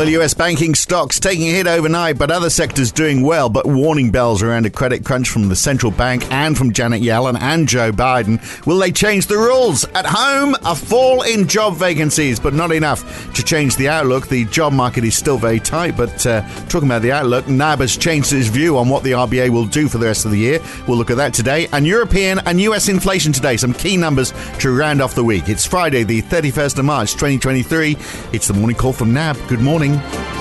Well, 0.00 0.08
US 0.08 0.32
banking 0.32 0.74
stocks 0.74 1.20
taking 1.20 1.48
a 1.48 1.50
hit 1.50 1.66
overnight, 1.66 2.16
but 2.16 2.30
other 2.30 2.48
sectors 2.48 2.90
doing 2.90 3.20
well. 3.20 3.50
But 3.50 3.66
warning 3.66 4.10
bells 4.10 4.42
around 4.42 4.64
a 4.64 4.70
credit 4.70 5.04
crunch 5.04 5.28
from 5.28 5.50
the 5.50 5.54
central 5.54 5.92
bank 5.92 6.24
and 6.32 6.56
from 6.56 6.72
Janet 6.72 7.02
Yellen 7.02 7.38
and 7.38 7.68
Joe 7.68 7.92
Biden. 7.92 8.40
Will 8.64 8.78
they 8.78 8.92
change 8.92 9.26
the 9.26 9.36
rules? 9.36 9.84
At 9.94 10.06
home, 10.06 10.56
a 10.64 10.74
fall 10.74 11.20
in 11.20 11.46
job 11.46 11.76
vacancies, 11.76 12.40
but 12.40 12.54
not 12.54 12.72
enough 12.72 13.30
to 13.34 13.44
change 13.44 13.76
the 13.76 13.90
outlook. 13.90 14.28
The 14.28 14.46
job 14.46 14.72
market 14.72 15.04
is 15.04 15.14
still 15.14 15.36
very 15.36 15.60
tight, 15.60 15.98
but 15.98 16.26
uh, 16.26 16.48
talking 16.70 16.88
about 16.88 17.02
the 17.02 17.12
outlook, 17.12 17.46
NAB 17.46 17.80
has 17.80 17.94
changed 17.94 18.30
his 18.30 18.48
view 18.48 18.78
on 18.78 18.88
what 18.88 19.02
the 19.02 19.12
RBA 19.12 19.50
will 19.50 19.66
do 19.66 19.86
for 19.86 19.98
the 19.98 20.06
rest 20.06 20.24
of 20.24 20.30
the 20.30 20.38
year. 20.38 20.60
We'll 20.88 20.96
look 20.96 21.10
at 21.10 21.18
that 21.18 21.34
today. 21.34 21.68
And 21.74 21.86
European 21.86 22.38
and 22.46 22.58
US 22.62 22.88
inflation 22.88 23.34
today, 23.34 23.58
some 23.58 23.74
key 23.74 23.98
numbers 23.98 24.32
to 24.60 24.74
round 24.74 25.02
off 25.02 25.14
the 25.14 25.24
week. 25.24 25.50
It's 25.50 25.66
Friday, 25.66 26.04
the 26.04 26.22
31st 26.22 26.78
of 26.78 26.86
March, 26.86 27.12
2023. 27.12 27.98
It's 28.32 28.48
the 28.48 28.54
morning 28.54 28.78
call 28.78 28.94
from 28.94 29.12
NAB. 29.12 29.36
Good 29.46 29.60
morning 29.60 29.89
morning. 29.90 30.39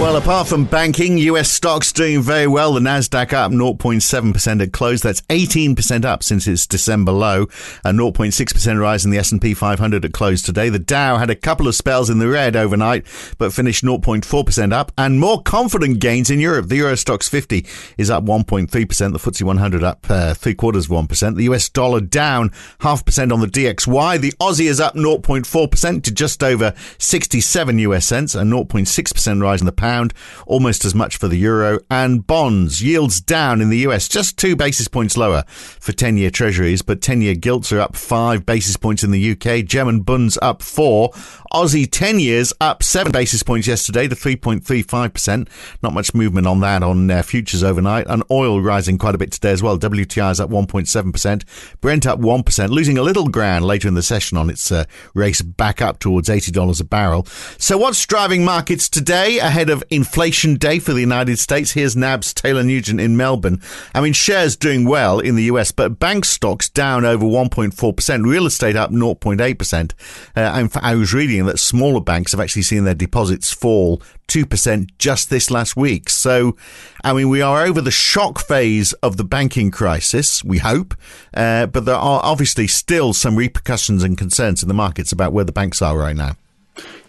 Well, 0.00 0.16
apart 0.16 0.48
from 0.48 0.64
banking, 0.64 1.18
US 1.18 1.50
stocks 1.50 1.92
doing 1.92 2.22
very 2.22 2.46
well. 2.46 2.72
The 2.72 2.80
Nasdaq 2.80 3.34
up 3.34 3.52
0.7% 3.52 4.62
at 4.62 4.72
close. 4.72 5.02
That's 5.02 5.20
18% 5.20 6.06
up 6.06 6.24
since 6.24 6.46
its 6.46 6.66
December 6.66 7.12
low. 7.12 7.42
A 7.84 7.92
0.6% 7.92 8.80
rise 8.80 9.04
in 9.04 9.10
the 9.10 9.18
S&P 9.18 9.52
500 9.52 10.06
at 10.06 10.12
close 10.14 10.40
today. 10.40 10.70
The 10.70 10.78
Dow 10.78 11.18
had 11.18 11.28
a 11.28 11.36
couple 11.36 11.68
of 11.68 11.74
spells 11.74 12.08
in 12.08 12.18
the 12.18 12.28
red 12.28 12.56
overnight, 12.56 13.04
but 13.36 13.52
finished 13.52 13.84
0.4% 13.84 14.72
up. 14.72 14.90
And 14.96 15.20
more 15.20 15.42
confident 15.42 16.00
gains 16.00 16.30
in 16.30 16.40
Europe. 16.40 16.68
The 16.68 16.76
Euro 16.76 16.94
Stoxx 16.94 17.28
50 17.28 17.66
is 17.98 18.08
up 18.08 18.24
1.3%. 18.24 18.70
The 18.70 18.86
FTSE 18.86 19.42
100 19.42 19.84
up 19.84 20.06
uh, 20.08 20.32
three 20.32 20.54
quarters 20.54 20.86
of 20.86 20.92
1%. 20.92 21.36
The 21.36 21.44
US 21.44 21.68
dollar 21.68 22.00
down 22.00 22.52
half 22.80 23.04
percent 23.04 23.32
on 23.32 23.40
the 23.40 23.46
DXY. 23.46 24.18
The 24.18 24.32
Aussie 24.40 24.70
is 24.70 24.80
up 24.80 24.94
0.4% 24.94 26.02
to 26.04 26.10
just 26.10 26.42
over 26.42 26.72
67 26.96 27.78
US 27.80 28.06
cents. 28.06 28.34
A 28.34 28.38
0.6% 28.38 29.42
rise 29.42 29.60
in 29.60 29.66
the 29.66 29.72
pound 29.72 29.89
pound, 29.90 30.14
almost 30.46 30.84
as 30.84 30.94
much 30.94 31.16
for 31.16 31.26
the 31.26 31.36
euro, 31.36 31.80
and 31.90 32.24
bonds 32.24 32.80
yields 32.80 33.20
down 33.20 33.60
in 33.60 33.70
the 33.70 33.78
US 33.78 34.06
just 34.06 34.36
two 34.36 34.54
basis 34.54 34.86
points 34.86 35.16
lower 35.16 35.42
for 35.48 35.92
10 35.92 36.16
year 36.16 36.30
treasuries, 36.30 36.80
but 36.80 37.02
10 37.02 37.22
year 37.22 37.34
gilts 37.34 37.72
are 37.72 37.80
up 37.80 37.96
five 37.96 38.46
basis 38.46 38.76
points 38.76 39.02
in 39.02 39.10
the 39.10 39.32
UK, 39.32 39.64
German 39.64 40.00
bunds 40.00 40.38
up 40.40 40.62
four, 40.62 41.10
Aussie 41.52 41.88
10 41.90 42.20
years 42.20 42.52
up 42.60 42.82
seven 42.82 43.12
basis 43.12 43.42
points 43.42 43.66
yesterday 43.66 44.06
to 44.06 44.14
3.35%. 44.14 45.48
Not 45.82 45.92
much 45.92 46.14
movement 46.14 46.46
on 46.46 46.60
that 46.60 46.82
on 46.82 47.10
uh, 47.10 47.22
futures 47.22 47.64
overnight, 47.64 48.06
and 48.08 48.22
oil 48.30 48.60
rising 48.60 48.98
quite 48.98 49.14
a 49.14 49.18
bit 49.18 49.32
today 49.32 49.50
as 49.50 49.62
well. 49.62 49.78
WTI 49.78 50.30
is 50.30 50.40
up 50.40 50.50
1.7%, 50.50 51.44
Brent 51.80 52.06
up 52.06 52.20
1%, 52.20 52.68
losing 52.68 52.98
a 52.98 53.02
little 53.02 53.28
ground 53.28 53.64
later 53.64 53.88
in 53.88 53.94
the 53.94 54.02
session 54.02 54.38
on 54.38 54.48
its 54.48 54.70
uh, 54.70 54.84
race 55.14 55.42
back 55.42 55.82
up 55.82 55.98
towards 55.98 56.28
$80 56.28 56.80
a 56.80 56.84
barrel. 56.84 57.24
So, 57.58 57.76
what's 57.78 58.06
driving 58.06 58.44
markets 58.44 58.88
today 58.88 59.38
ahead 59.38 59.70
of 59.70 59.82
inflation 59.90 60.54
day 60.54 60.78
for 60.78 60.92
the 60.92 61.00
United 61.00 61.38
States. 61.38 61.72
Here's 61.72 61.96
NAB's 61.96 62.32
Taylor 62.32 62.62
Nugent 62.62 63.00
in 63.00 63.16
Melbourne. 63.16 63.60
I 63.94 64.00
mean, 64.00 64.12
shares 64.12 64.56
doing 64.56 64.84
well 64.84 65.18
in 65.18 65.34
the 65.34 65.44
US, 65.44 65.72
but 65.72 65.98
bank 65.98 66.24
stocks 66.24 66.68
down 66.68 67.04
over 67.04 67.24
1.4%, 67.24 68.24
real 68.24 68.46
estate 68.46 68.76
up 68.76 68.90
0.8%. 68.90 69.92
Uh, 70.36 70.60
in 70.60 70.70
I 70.74 70.94
was 70.94 71.12
reading 71.12 71.39
that 71.46 71.58
smaller 71.58 72.00
banks 72.00 72.32
have 72.32 72.40
actually 72.40 72.62
seen 72.62 72.84
their 72.84 72.94
deposits 72.94 73.52
fall 73.52 74.02
2% 74.28 74.90
just 74.98 75.30
this 75.30 75.50
last 75.50 75.76
week. 75.76 76.08
So, 76.08 76.56
I 77.04 77.12
mean, 77.12 77.28
we 77.28 77.42
are 77.42 77.64
over 77.64 77.80
the 77.80 77.90
shock 77.90 78.38
phase 78.38 78.92
of 78.94 79.16
the 79.16 79.24
banking 79.24 79.70
crisis, 79.70 80.44
we 80.44 80.58
hope, 80.58 80.94
uh, 81.34 81.66
but 81.66 81.84
there 81.84 81.96
are 81.96 82.20
obviously 82.22 82.66
still 82.66 83.12
some 83.12 83.36
repercussions 83.36 84.02
and 84.02 84.16
concerns 84.16 84.62
in 84.62 84.68
the 84.68 84.74
markets 84.74 85.12
about 85.12 85.32
where 85.32 85.44
the 85.44 85.52
banks 85.52 85.82
are 85.82 85.96
right 85.96 86.16
now. 86.16 86.36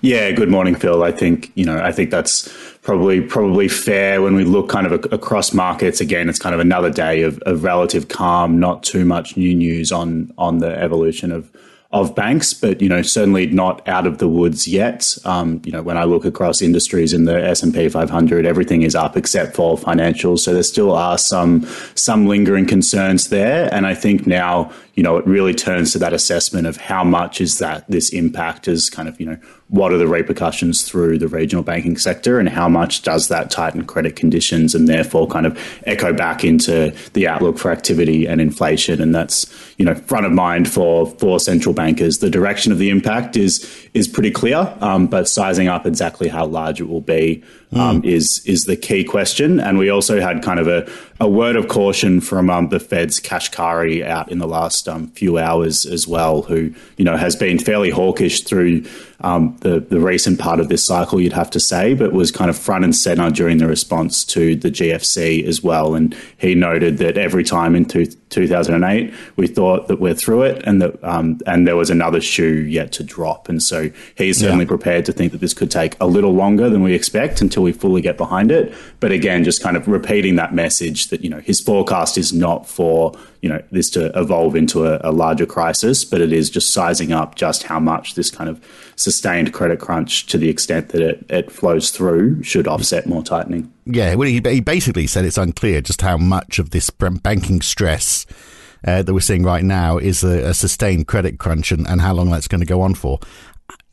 Yeah, 0.02 0.32
good 0.32 0.50
morning, 0.50 0.76
Phil. 0.76 1.04
I 1.04 1.12
think 1.12 1.52
you 1.54 1.64
know, 1.64 1.80
I 1.80 1.92
think 1.92 2.10
that's 2.10 2.52
probably 2.82 3.22
probably 3.22 3.68
fair 3.68 4.22
when 4.22 4.36
we 4.36 4.44
look 4.44 4.68
kind 4.68 4.88
of 4.88 4.94
across 5.14 5.54
markets. 5.54 6.02
Again, 6.02 6.28
it's 6.28 6.40
kind 6.40 6.56
of 6.56 6.60
another 6.60 6.90
day 6.90 7.22
of, 7.22 7.40
of 7.44 7.64
relative 7.64 8.08
calm, 8.08 8.60
not 8.60 8.84
too 8.84 9.06
much 9.06 9.38
new 9.38 9.54
news 9.54 9.92
on 9.92 10.34
on 10.40 10.58
the 10.58 10.76
evolution 10.76 11.32
of 11.32 11.52
of 11.94 12.16
banks, 12.16 12.54
but 12.54 12.82
you 12.82 12.88
know 12.88 13.02
certainly 13.02 13.48
not 13.48 13.86
out 13.88 14.08
of 14.08 14.18
the 14.20 14.28
woods 14.28 14.68
yet. 14.68 15.18
Um, 15.26 15.62
you 15.66 15.72
know 15.72 15.82
when 15.82 15.98
I 15.98 16.06
look 16.06 16.26
across 16.26 16.62
industries 16.62 17.14
in 17.14 17.26
the 17.26 17.44
S 17.44 17.64
and 17.64 17.74
P 17.74 17.90
500, 17.90 18.46
everything 18.46 18.84
is 18.84 18.96
up 18.96 19.18
except 19.18 19.56
for 19.56 19.78
financials. 19.78 20.40
So 20.40 20.54
there 20.54 20.64
still 20.64 20.92
are 20.94 21.18
some 21.18 21.68
some 21.96 22.28
lingering 22.28 22.66
concerns 22.66 23.30
there, 23.30 23.74
and 23.74 23.86
I 23.86 23.94
think 23.94 24.26
now 24.26 24.72
you 24.96 25.04
know 25.04 25.18
it 25.18 25.26
really 25.26 25.54
turns 25.54 25.92
to 25.92 26.00
that 26.00 26.14
assessment 26.14 26.68
of 26.68 26.78
how 26.78 27.04
much 27.04 27.42
is 27.42 27.60
that 27.60 27.90
this 27.90 28.10
impact 28.10 28.68
is 28.68 28.90
kind 28.90 29.08
of 29.08 29.20
you 29.20 29.26
know 29.26 29.38
what 29.72 29.94
are 29.94 29.98
the 29.98 30.08
repercussions 30.08 30.84
through 30.84 31.18
the 31.18 31.30
regional 31.30 31.64
banking 31.64 31.98
sector 31.98 32.40
and 32.40 32.50
how 32.50 32.68
much 32.68 33.04
does 33.04 33.30
that 33.30 33.50
tighten 33.50 33.86
credit 33.86 34.18
conditions 34.18 34.76
and 34.76 34.90
therefore 34.90 35.26
kind 35.28 35.46
of 35.46 35.58
echo 35.86 36.12
back 36.12 36.44
into 36.44 36.94
the 37.14 37.26
outlook 37.26 37.58
for 37.58 37.72
activity 37.72 38.28
and 38.28 38.42
inflation. 38.42 39.02
And 39.02 39.16
that's 39.16 39.46
you 39.78 39.86
know 39.86 39.96
front 39.96 40.26
of 40.26 40.34
mind 40.34 40.70
for 40.70 41.08
for 41.08 41.40
central 41.40 41.74
bankers. 41.74 42.20
The 42.20 42.30
direction 42.30 42.74
of 42.74 42.80
the 42.80 42.90
impact 42.90 43.38
is 43.38 43.88
is 43.94 44.10
pretty 44.10 44.32
clear 44.32 44.76
um, 44.82 45.08
but 45.08 45.28
sizing 45.28 45.70
up 45.70 45.86
exactly 45.86 46.28
how 46.28 46.46
large 46.46 46.82
it 46.82 46.90
will 46.90 47.02
be 47.02 47.42
um, 47.74 48.02
mm. 48.02 48.06
is 48.06 48.42
is 48.46 48.66
the 48.66 48.76
key 48.76 49.04
question 49.04 49.60
and 49.60 49.78
we 49.78 49.90
also 49.90 50.20
had 50.20 50.44
kind 50.44 50.60
of 50.60 50.68
a, 50.68 50.90
a 51.20 51.30
word 51.30 51.56
of 51.56 51.68
caution 51.68 52.22
from 52.22 52.50
um, 52.50 52.70
the 52.70 52.80
Fed's 52.80 53.20
Kashkari 53.20 54.06
out 54.06 54.32
in 54.32 54.40
the 54.40 54.48
last 54.48 54.88
um, 54.88 55.08
few 55.10 55.38
hours 55.38 55.86
as 55.86 56.08
well 56.08 56.42
who 56.44 56.74
you 56.98 57.06
know 57.06 57.18
has 57.18 57.36
been 57.36 57.60
fairly 57.60 57.90
hawkish 57.90 58.42
through 58.42 58.84
um, 59.24 59.58
the 59.62 59.80
the 59.80 60.00
recent 60.00 60.40
part 60.40 60.60
of 60.60 60.70
this 60.70 60.84
cycle, 60.84 61.20
you'd 61.20 61.34
have 61.34 61.50
to 61.52 61.60
say, 61.60 61.94
but 61.94 62.14
was 62.14 62.32
kind 62.32 62.50
of 62.50 62.58
front 62.58 62.84
and 62.84 62.96
center 62.96 63.30
during 63.30 63.58
the 63.58 63.68
response 63.68 64.24
to 64.26 64.56
the 64.56 64.70
GFC 64.70 65.46
as 65.46 65.64
well. 65.64 65.96
And 65.96 66.16
he 66.38 66.56
noted 66.56 66.98
that 66.98 67.18
every 67.18 67.44
time 67.44 67.76
in 67.76 67.86
two, 67.86 68.06
2008 68.06 69.14
we 69.36 69.48
thought 69.48 69.88
that 69.88 70.00
we're 70.00 70.14
through 70.14 70.44
it, 70.44 70.64
and 70.66 70.82
that 70.82 71.04
um, 71.04 71.40
and 71.46 71.68
there 71.68 71.76
was 71.76 71.90
another 71.90 72.22
shoe 72.22 72.66
yet 72.68 72.92
to 72.94 73.04
drop. 73.04 73.50
And 73.50 73.62
so 73.62 73.90
he's 74.16 74.40
certainly 74.40 74.66
yeah. 74.66 74.70
prepared 74.70 75.06
to 75.06 75.14
think 75.14 75.32
that 75.32 75.42
this 75.42 75.54
could 75.54 75.72
take 75.72 75.96
a 76.00 76.08
little 76.08 76.34
longer 76.34 76.70
than 76.70 76.82
we 76.82 76.94
expect 76.94 77.42
until 77.42 77.64
we 77.64 77.72
fully 77.72 78.02
get 78.02 78.18
behind 78.18 78.52
it. 78.52 78.74
But 79.00 79.12
again, 79.12 79.44
just 79.44 79.62
kind 79.62 79.78
of 79.78 79.88
repeating 79.88 80.36
that 80.36 80.54
message 80.54 81.08
that 81.08 81.22
you 81.22 81.30
know 81.30 81.40
his 81.40 81.60
forecast 81.60 82.18
is 82.18 82.34
not 82.34 82.68
for 82.68 83.14
you 83.42 83.50
know 83.50 83.62
this 83.72 83.90
to 83.92 84.18
evolve 84.20 84.56
into 84.56 84.86
a, 84.86 85.00
a, 85.04 85.12
larger 85.12 85.46
crisis, 85.46 86.06
but 86.06 86.22
it 86.22 86.32
is 86.32 86.50
just 86.50 86.72
sizing 86.72 87.12
up 87.12 87.36
just 87.36 87.64
how 87.64 87.80
much 87.80 88.14
this 88.14 88.30
kind 88.30 88.50
of 88.50 88.64
sustained 88.96 89.52
credit 89.52 89.80
crunch, 89.80 90.28
to 90.28 90.38
the 90.38 90.50
extent 90.50 90.90
that 90.90 91.02
it, 91.02 91.26
it 91.30 91.52
flows 91.52 91.90
through, 91.90 92.42
should 92.44 92.68
offset 92.68 93.08
more 93.08 93.24
tightening. 93.24 93.72
Yeah, 93.86 94.14
well, 94.16 94.28
he, 94.28 94.42
he 94.46 94.62
basically 94.62 95.08
said 95.08 95.26
it's 95.26 95.40
unclear 95.40 95.82
just 95.82 96.02
how 96.02 96.18
much 96.18 96.60
of 96.60 96.70
this 96.70 96.90
banking 96.90 97.62
stress. 97.62 98.26
Uh, 98.84 99.04
that 99.04 99.14
we're 99.14 99.20
seeing 99.20 99.44
right 99.44 99.64
now 99.64 100.00
is 100.00 100.24
a, 100.24 100.50
a 100.50 100.54
sustained 100.56 101.06
credit 101.06 101.38
crunch 101.38 101.72
and, 101.72 101.88
and 101.88 102.02
how 102.02 102.12
long 102.12 102.32
that's 102.32 102.48
going 102.48 102.62
to 102.62 102.66
go 102.66 102.82
on 102.82 102.96
for. 102.96 103.20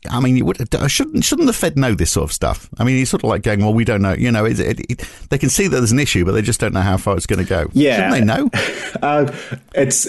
I 0.09 0.21
mean, 0.21 0.45
would, 0.45 0.57
shouldn't 0.87 1.25
shouldn't 1.25 1.47
the 1.47 1.53
Fed 1.53 1.77
know 1.77 1.93
this 1.93 2.11
sort 2.11 2.23
of 2.23 2.33
stuff? 2.33 2.69
I 2.77 2.85
mean, 2.85 2.95
he's 2.95 3.09
sort 3.09 3.23
of 3.23 3.29
like 3.29 3.43
going, 3.43 3.59
"Well, 3.59 3.73
we 3.73 3.83
don't 3.83 4.01
know." 4.01 4.13
You 4.13 4.31
know, 4.31 4.45
it, 4.45 4.59
it, 4.59 4.79
it, 4.89 5.09
they 5.29 5.37
can 5.37 5.49
see 5.49 5.67
that 5.67 5.75
there's 5.75 5.91
an 5.91 5.99
issue, 5.99 6.23
but 6.23 6.31
they 6.31 6.41
just 6.41 6.59
don't 6.59 6.73
know 6.73 6.81
how 6.81 6.95
far 6.95 7.17
it's 7.17 7.25
going 7.25 7.43
to 7.43 7.49
go. 7.49 7.69
Yeah, 7.73 8.09
shouldn't 8.09 8.13
they 8.13 8.23
know? 8.23 8.49
Uh, 9.01 9.31
it's 9.75 10.07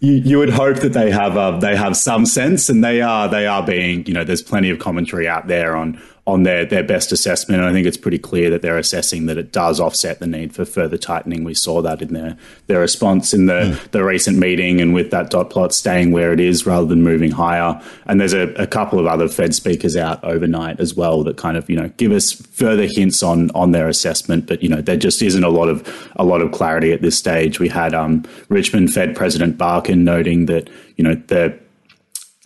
you, 0.00 0.12
you 0.12 0.38
would 0.38 0.50
hope 0.50 0.76
that 0.78 0.92
they 0.92 1.10
have 1.10 1.36
uh, 1.38 1.58
they 1.58 1.74
have 1.74 1.96
some 1.96 2.26
sense, 2.26 2.68
and 2.68 2.84
they 2.84 3.00
are 3.00 3.26
they 3.26 3.46
are 3.46 3.64
being 3.64 4.06
you 4.06 4.12
know. 4.12 4.24
There's 4.24 4.42
plenty 4.42 4.68
of 4.68 4.78
commentary 4.78 5.26
out 5.26 5.46
there 5.46 5.74
on 5.74 6.00
on 6.26 6.42
their, 6.44 6.64
their 6.64 6.82
best 6.82 7.12
assessment. 7.12 7.60
And 7.60 7.68
I 7.68 7.72
think 7.74 7.86
it's 7.86 7.98
pretty 7.98 8.18
clear 8.18 8.48
that 8.48 8.62
they're 8.62 8.78
assessing 8.78 9.26
that 9.26 9.36
it 9.36 9.52
does 9.52 9.78
offset 9.78 10.20
the 10.20 10.26
need 10.26 10.54
for 10.54 10.64
further 10.64 10.96
tightening. 10.96 11.44
We 11.44 11.52
saw 11.52 11.82
that 11.82 12.00
in 12.00 12.14
their, 12.14 12.38
their 12.66 12.80
response 12.80 13.34
in 13.34 13.44
the, 13.44 13.52
mm. 13.52 13.90
the 13.90 14.02
recent 14.02 14.38
meeting 14.38 14.80
and 14.80 14.94
with 14.94 15.10
that 15.10 15.28
dot 15.28 15.50
plot 15.50 15.74
staying 15.74 16.12
where 16.12 16.32
it 16.32 16.40
is 16.40 16.64
rather 16.64 16.86
than 16.86 17.02
moving 17.02 17.30
higher. 17.30 17.78
And 18.06 18.18
there's 18.18 18.32
a, 18.32 18.54
a 18.54 18.66
couple 18.66 18.98
of 18.98 19.06
other 19.06 19.28
Fed 19.28 19.54
speakers 19.54 19.96
out 19.96 20.24
overnight 20.24 20.80
as 20.80 20.94
well 20.94 21.22
that 21.24 21.36
kind 21.36 21.58
of, 21.58 21.68
you 21.68 21.76
know, 21.76 21.88
give 21.98 22.10
us 22.10 22.32
further 22.32 22.86
hints 22.86 23.22
on 23.22 23.50
on 23.50 23.72
their 23.72 23.88
assessment. 23.88 24.46
But, 24.46 24.62
you 24.62 24.70
know, 24.70 24.80
there 24.80 24.96
just 24.96 25.20
isn't 25.20 25.44
a 25.44 25.50
lot 25.50 25.68
of 25.68 26.10
a 26.16 26.24
lot 26.24 26.40
of 26.40 26.52
clarity 26.52 26.92
at 26.92 27.02
this 27.02 27.18
stage. 27.18 27.60
We 27.60 27.68
had 27.68 27.92
um, 27.92 28.24
Richmond 28.48 28.94
Fed 28.94 29.14
President 29.14 29.58
Barkin 29.58 30.04
noting 30.04 30.46
that, 30.46 30.70
you 30.96 31.04
know, 31.04 31.14
the 31.26 31.58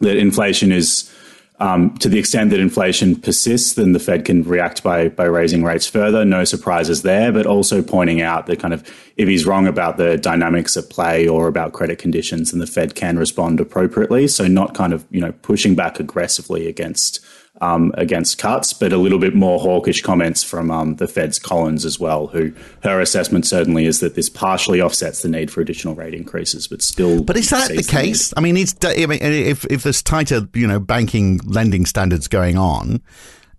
that 0.00 0.16
inflation 0.16 0.72
is 0.72 1.12
um, 1.60 1.96
to 1.98 2.08
the 2.08 2.18
extent 2.18 2.50
that 2.50 2.60
inflation 2.60 3.16
persists, 3.16 3.74
then 3.74 3.92
the 3.92 3.98
Fed 3.98 4.24
can 4.24 4.42
react 4.44 4.82
by 4.82 5.08
by 5.08 5.24
raising 5.24 5.64
rates 5.64 5.86
further. 5.86 6.24
No 6.24 6.44
surprises 6.44 7.02
there, 7.02 7.32
but 7.32 7.46
also 7.46 7.82
pointing 7.82 8.20
out 8.20 8.46
that 8.46 8.60
kind 8.60 8.72
of 8.72 8.88
if 9.16 9.28
he's 9.28 9.44
wrong 9.44 9.66
about 9.66 9.96
the 9.96 10.16
dynamics 10.16 10.76
at 10.76 10.88
play 10.88 11.26
or 11.26 11.48
about 11.48 11.72
credit 11.72 11.98
conditions, 11.98 12.52
then 12.52 12.60
the 12.60 12.66
Fed 12.66 12.94
can 12.94 13.18
respond 13.18 13.58
appropriately. 13.58 14.28
So 14.28 14.46
not 14.46 14.74
kind 14.74 14.92
of 14.92 15.04
you 15.10 15.20
know 15.20 15.32
pushing 15.42 15.74
back 15.74 15.98
aggressively 15.98 16.68
against 16.68 17.24
um, 17.60 17.92
against 17.94 18.38
cuts, 18.38 18.72
but 18.72 18.92
a 18.92 18.96
little 18.96 19.18
bit 19.18 19.34
more 19.34 19.58
hawkish 19.58 20.02
comments 20.02 20.42
from 20.42 20.70
um, 20.70 20.96
the 20.96 21.08
Fed's 21.08 21.38
Collins 21.38 21.84
as 21.84 21.98
well, 21.98 22.28
who 22.28 22.52
her 22.82 23.00
assessment 23.00 23.46
certainly 23.46 23.86
is 23.86 24.00
that 24.00 24.14
this 24.14 24.28
partially 24.28 24.80
offsets 24.80 25.22
the 25.22 25.28
need 25.28 25.50
for 25.50 25.60
additional 25.60 25.94
rate 25.94 26.14
increases, 26.14 26.68
but 26.68 26.82
still. 26.82 27.22
But 27.22 27.36
is 27.36 27.50
that 27.50 27.68
the 27.68 27.82
case? 27.82 28.32
I 28.36 28.40
mean, 28.40 28.56
it's 28.56 28.74
I 28.82 29.06
mean, 29.06 29.20
if 29.20 29.64
if 29.66 29.82
there's 29.82 30.02
tighter, 30.02 30.48
you 30.54 30.66
know, 30.66 30.80
banking 30.80 31.40
lending 31.44 31.86
standards 31.86 32.28
going 32.28 32.56
on. 32.56 33.02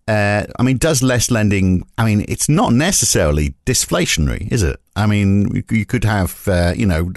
Uh, 0.08 0.48
I 0.58 0.64
mean, 0.64 0.78
does 0.78 1.04
less 1.04 1.30
lending? 1.30 1.86
I 2.00 2.04
mean, 2.04 2.26
it's 2.28 2.50
not 2.50 2.74
necessarily 2.74 3.54
deflationary, 3.68 4.52
is 4.52 4.64
it? 4.64 4.80
I 4.96 5.06
mean, 5.06 5.64
you 5.70 5.86
could 5.86 6.04
have, 6.04 6.48
uh, 6.48 6.74
you 6.76 6.86
know, 6.86 7.12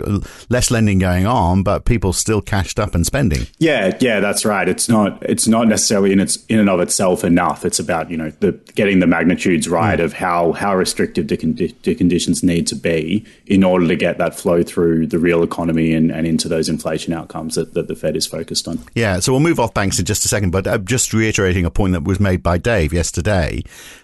less 0.48 0.70
lending 0.70 0.98
going 0.98 1.26
on, 1.26 1.62
but 1.62 1.84
people 1.84 2.12
still 2.12 2.40
cashed 2.40 2.78
up 2.78 2.94
and 2.94 3.04
spending. 3.04 3.46
Yeah, 3.58 3.96
yeah, 4.00 4.20
that's 4.20 4.44
right. 4.44 4.68
It's 4.68 4.88
not, 4.88 5.20
it's 5.22 5.48
not 5.48 5.66
necessarily 5.68 6.12
in 6.12 6.20
its 6.20 6.44
in 6.46 6.58
and 6.58 6.70
of 6.70 6.80
itself 6.80 7.24
enough. 7.24 7.64
It's 7.64 7.78
about 7.78 8.10
you 8.10 8.16
know 8.16 8.30
the 8.40 8.52
getting 8.74 9.00
the 9.00 9.06
magnitudes 9.06 9.68
right 9.68 9.98
mm. 9.98 10.04
of 10.04 10.12
how 10.12 10.52
how 10.52 10.76
restrictive 10.76 11.26
do, 11.26 11.36
do, 11.36 11.94
conditions 11.94 12.42
need 12.42 12.66
to 12.68 12.76
be 12.76 13.24
in 13.46 13.64
order 13.64 13.88
to 13.88 13.96
get 13.96 14.18
that 14.18 14.34
flow 14.34 14.62
through 14.62 15.06
the 15.06 15.18
real 15.18 15.42
economy 15.42 15.92
and, 15.92 16.10
and 16.10 16.26
into 16.26 16.48
those 16.48 16.68
inflation 16.68 17.12
outcomes 17.12 17.54
that, 17.54 17.74
that 17.74 17.88
the 17.88 17.96
Fed 17.96 18.16
is 18.16 18.26
focused 18.26 18.68
on. 18.68 18.78
Yeah, 18.94 19.18
so 19.20 19.32
we'll 19.32 19.40
move 19.40 19.58
off 19.58 19.74
banks 19.74 19.98
in 19.98 20.04
just 20.04 20.24
a 20.24 20.28
second, 20.28 20.50
but 20.50 20.66
uh, 20.66 20.78
just 20.78 21.12
reiterating 21.12 21.64
a 21.64 21.70
point 21.70 21.92
that 21.92 22.04
was 22.04 22.20
made 22.20 22.42
by 22.42 22.58
Dave 22.58 22.92
yesterday 22.92 23.62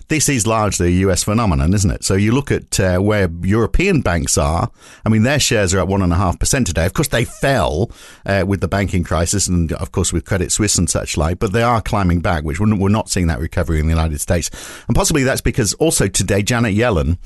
this 0.09 0.29
is 0.29 0.47
largely 0.47 0.89
a 0.89 1.07
US 1.09 1.23
phenomenon, 1.23 1.75
isn't 1.75 1.91
it? 1.91 2.03
So 2.05 2.15
you 2.15 2.33
look 2.33 2.51
at 2.51 2.81
uh, 2.81 2.99
where 2.99 3.29
European 3.69 4.01
banks 4.01 4.39
are. 4.39 4.71
I 5.05 5.11
mean, 5.11 5.25
their 5.25 5.39
shares 5.39 5.75
are 5.75 5.79
at 5.79 5.89
one 5.89 6.01
and 6.01 6.11
a 6.11 6.17
half 6.17 6.39
percent 6.39 6.67
today. 6.67 6.87
Of 6.87 6.95
course, 6.95 7.09
they 7.09 7.27
fell 7.27 7.91
uh, 8.25 8.45
with 8.47 8.63
the 8.63 8.69
banking 8.69 9.05
crisis, 9.05 9.47
and 9.47 9.71
of 9.75 9.93
course 9.93 10.11
with 10.11 10.25
Credit 10.25 10.51
Suisse 10.51 10.79
and 10.79 10.89
such 10.89 11.19
like. 11.19 11.39
But 11.39 11.53
they 11.53 11.63
are 11.63 11.83
climbing 11.83 12.21
back, 12.21 12.45
which 12.45 12.59
we're 12.59 12.89
not 12.89 13.11
seeing 13.11 13.27
that 13.27 13.41
recovery 13.41 13.79
in 13.79 13.87
the 13.87 13.93
United 13.93 14.23
States, 14.23 14.51
and 14.87 14.97
possibly 14.97 15.23
that's 15.23 15.43
because 15.43 15.75
also 15.75 16.09
today 16.09 16.43
Janet 16.43 16.75
Yellen 16.75 17.19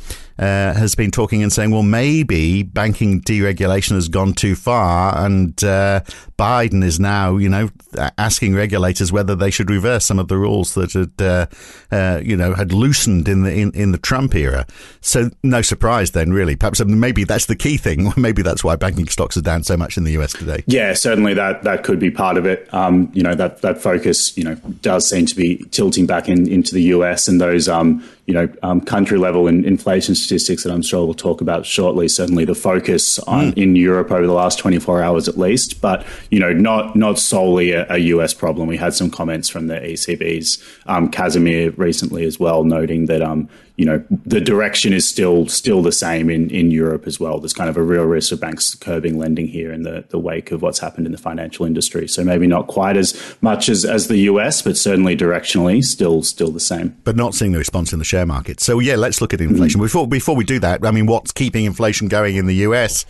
uh, 0.42 0.74
has 0.74 0.96
been 0.96 1.12
talking 1.12 1.40
and 1.40 1.52
saying, 1.52 1.70
well, 1.70 1.84
maybe 1.84 2.64
banking 2.64 3.20
deregulation 3.20 3.92
has 3.92 4.08
gone 4.08 4.32
too 4.32 4.56
far, 4.56 5.16
and 5.24 5.62
uh, 5.62 6.00
Biden 6.36 6.82
is 6.82 6.98
now, 6.98 7.36
you 7.36 7.48
know, 7.48 7.70
asking 8.18 8.56
regulators 8.56 9.12
whether 9.12 9.36
they 9.36 9.52
should 9.52 9.70
reverse 9.70 10.04
some 10.04 10.18
of 10.18 10.26
the 10.26 10.36
rules 10.36 10.74
that 10.74 10.94
had, 10.94 11.12
uh, 11.22 11.46
uh, 11.92 12.20
you 12.24 12.36
know, 12.36 12.54
had 12.54 12.72
loosened 12.72 13.28
in 13.28 13.44
the 13.44 13.52
in, 13.52 13.70
in 13.70 13.92
the 13.92 13.98
Trump 13.98 14.34
era. 14.34 14.66
So 15.00 15.30
no 15.44 15.62
surprise 15.62 16.10
then, 16.10 16.32
really. 16.32 16.56
Perhaps 16.56 16.84
maybe 16.84 17.22
that's 17.22 17.46
the 17.46 17.54
key 17.54 17.76
thing. 17.76 18.12
maybe 18.16 18.42
that's 18.42 18.64
why 18.64 18.74
banking 18.74 19.06
stocks 19.06 19.36
are 19.36 19.42
down 19.42 19.62
so 19.62 19.76
much 19.76 19.96
in 19.96 20.02
the 20.02 20.12
US 20.18 20.32
today. 20.32 20.64
Yeah, 20.66 20.94
certainly 20.94 21.34
that 21.34 21.62
that 21.62 21.84
could 21.84 22.00
be 22.00 22.10
part 22.10 22.36
of 22.36 22.46
it. 22.46 22.68
Um, 22.74 23.12
you 23.14 23.22
know, 23.22 23.36
that 23.36 23.62
that 23.62 23.80
focus, 23.80 24.36
you 24.36 24.42
know, 24.42 24.56
does 24.80 25.08
seem 25.08 25.26
to 25.26 25.36
be 25.36 25.58
tilting 25.70 26.06
back 26.06 26.28
in, 26.28 26.48
into 26.48 26.74
the 26.74 26.82
US 26.94 27.28
and 27.28 27.40
those 27.40 27.68
um, 27.68 28.02
you 28.26 28.34
know, 28.34 28.48
um, 28.62 28.80
country 28.80 29.18
level 29.18 29.48
in 29.48 29.64
inflation 29.64 30.14
that 30.62 30.72
I'm 30.72 30.82
sure 30.82 31.04
we'll 31.04 31.14
talk 31.14 31.40
about 31.40 31.66
shortly. 31.66 32.08
Certainly, 32.08 32.44
the 32.44 32.54
focus 32.54 33.18
on 33.20 33.52
mm. 33.52 33.62
in 33.62 33.76
Europe 33.76 34.10
over 34.10 34.26
the 34.26 34.32
last 34.32 34.58
24 34.58 35.02
hours 35.02 35.28
at 35.28 35.38
least, 35.38 35.80
but 35.80 36.06
you 36.30 36.38
know, 36.38 36.52
not 36.52 36.96
not 36.96 37.18
solely 37.18 37.72
a, 37.72 37.86
a 37.90 37.98
US 37.98 38.34
problem. 38.34 38.68
We 38.68 38.76
had 38.76 38.94
some 38.94 39.10
comments 39.10 39.48
from 39.48 39.66
the 39.66 39.74
ECB's 39.76 40.62
um, 40.86 41.10
Kazimir 41.10 41.76
recently 41.76 42.24
as 42.24 42.38
well, 42.38 42.64
noting 42.64 43.06
that 43.06 43.22
um, 43.22 43.48
you 43.76 43.86
know 43.86 44.04
the 44.26 44.40
direction 44.40 44.92
is 44.92 45.08
still 45.08 45.46
still 45.48 45.82
the 45.82 45.92
same 45.92 46.28
in, 46.28 46.50
in 46.50 46.70
Europe 46.70 47.06
as 47.06 47.18
well. 47.18 47.38
There's 47.38 47.54
kind 47.54 47.70
of 47.70 47.76
a 47.76 47.82
real 47.82 48.04
risk 48.04 48.32
of 48.32 48.40
banks 48.40 48.74
curbing 48.74 49.18
lending 49.18 49.48
here 49.48 49.72
in 49.72 49.82
the, 49.82 50.04
the 50.10 50.18
wake 50.18 50.52
of 50.52 50.60
what's 50.60 50.78
happened 50.78 51.06
in 51.06 51.12
the 51.12 51.18
financial 51.18 51.64
industry. 51.64 52.06
So 52.06 52.22
maybe 52.22 52.46
not 52.46 52.66
quite 52.66 52.96
as 52.96 53.18
much 53.40 53.68
as, 53.68 53.84
as 53.84 54.08
the 54.08 54.18
US, 54.18 54.60
but 54.60 54.76
certainly 54.76 55.16
directionally 55.16 55.82
still 55.82 56.22
still 56.22 56.50
the 56.50 56.60
same. 56.60 56.96
But 57.04 57.16
not 57.16 57.34
seeing 57.34 57.52
the 57.52 57.58
response 57.58 57.92
in 57.92 57.98
the 57.98 58.04
share 58.04 58.26
market. 58.26 58.60
So 58.60 58.78
yeah, 58.78 58.96
let's 58.96 59.20
look 59.20 59.32
at 59.32 59.40
inflation. 59.40 59.78
Mm-hmm. 59.78 59.86
Before 59.86 60.06
before 60.06 60.36
we 60.36 60.44
do 60.44 60.58
that, 60.58 60.84
I 60.84 60.90
mean, 60.90 61.06
what's 61.06 61.32
keeping 61.32 61.64
inflation 61.64 62.08
going 62.08 62.36
in 62.36 62.46
the 62.46 62.56
US? 62.56 63.06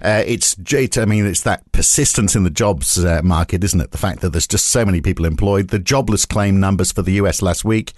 Uh, 0.00 0.22
it's, 0.26 0.56
I 0.98 1.04
mean, 1.04 1.26
it's 1.26 1.42
that 1.42 1.70
persistence 1.72 2.34
in 2.36 2.44
the 2.44 2.50
jobs 2.50 3.02
uh, 3.04 3.20
market, 3.22 3.64
isn't 3.64 3.80
it? 3.80 3.90
The 3.90 3.98
fact 3.98 4.20
that 4.20 4.30
there's 4.30 4.46
just 4.46 4.66
so 4.66 4.84
many 4.84 5.00
people 5.00 5.24
employed. 5.24 5.68
The 5.68 5.78
jobless 5.78 6.24
claim 6.24 6.60
numbers 6.60 6.92
for 6.92 7.02
the 7.02 7.12
US 7.12 7.42
last 7.42 7.64
week 7.64 7.92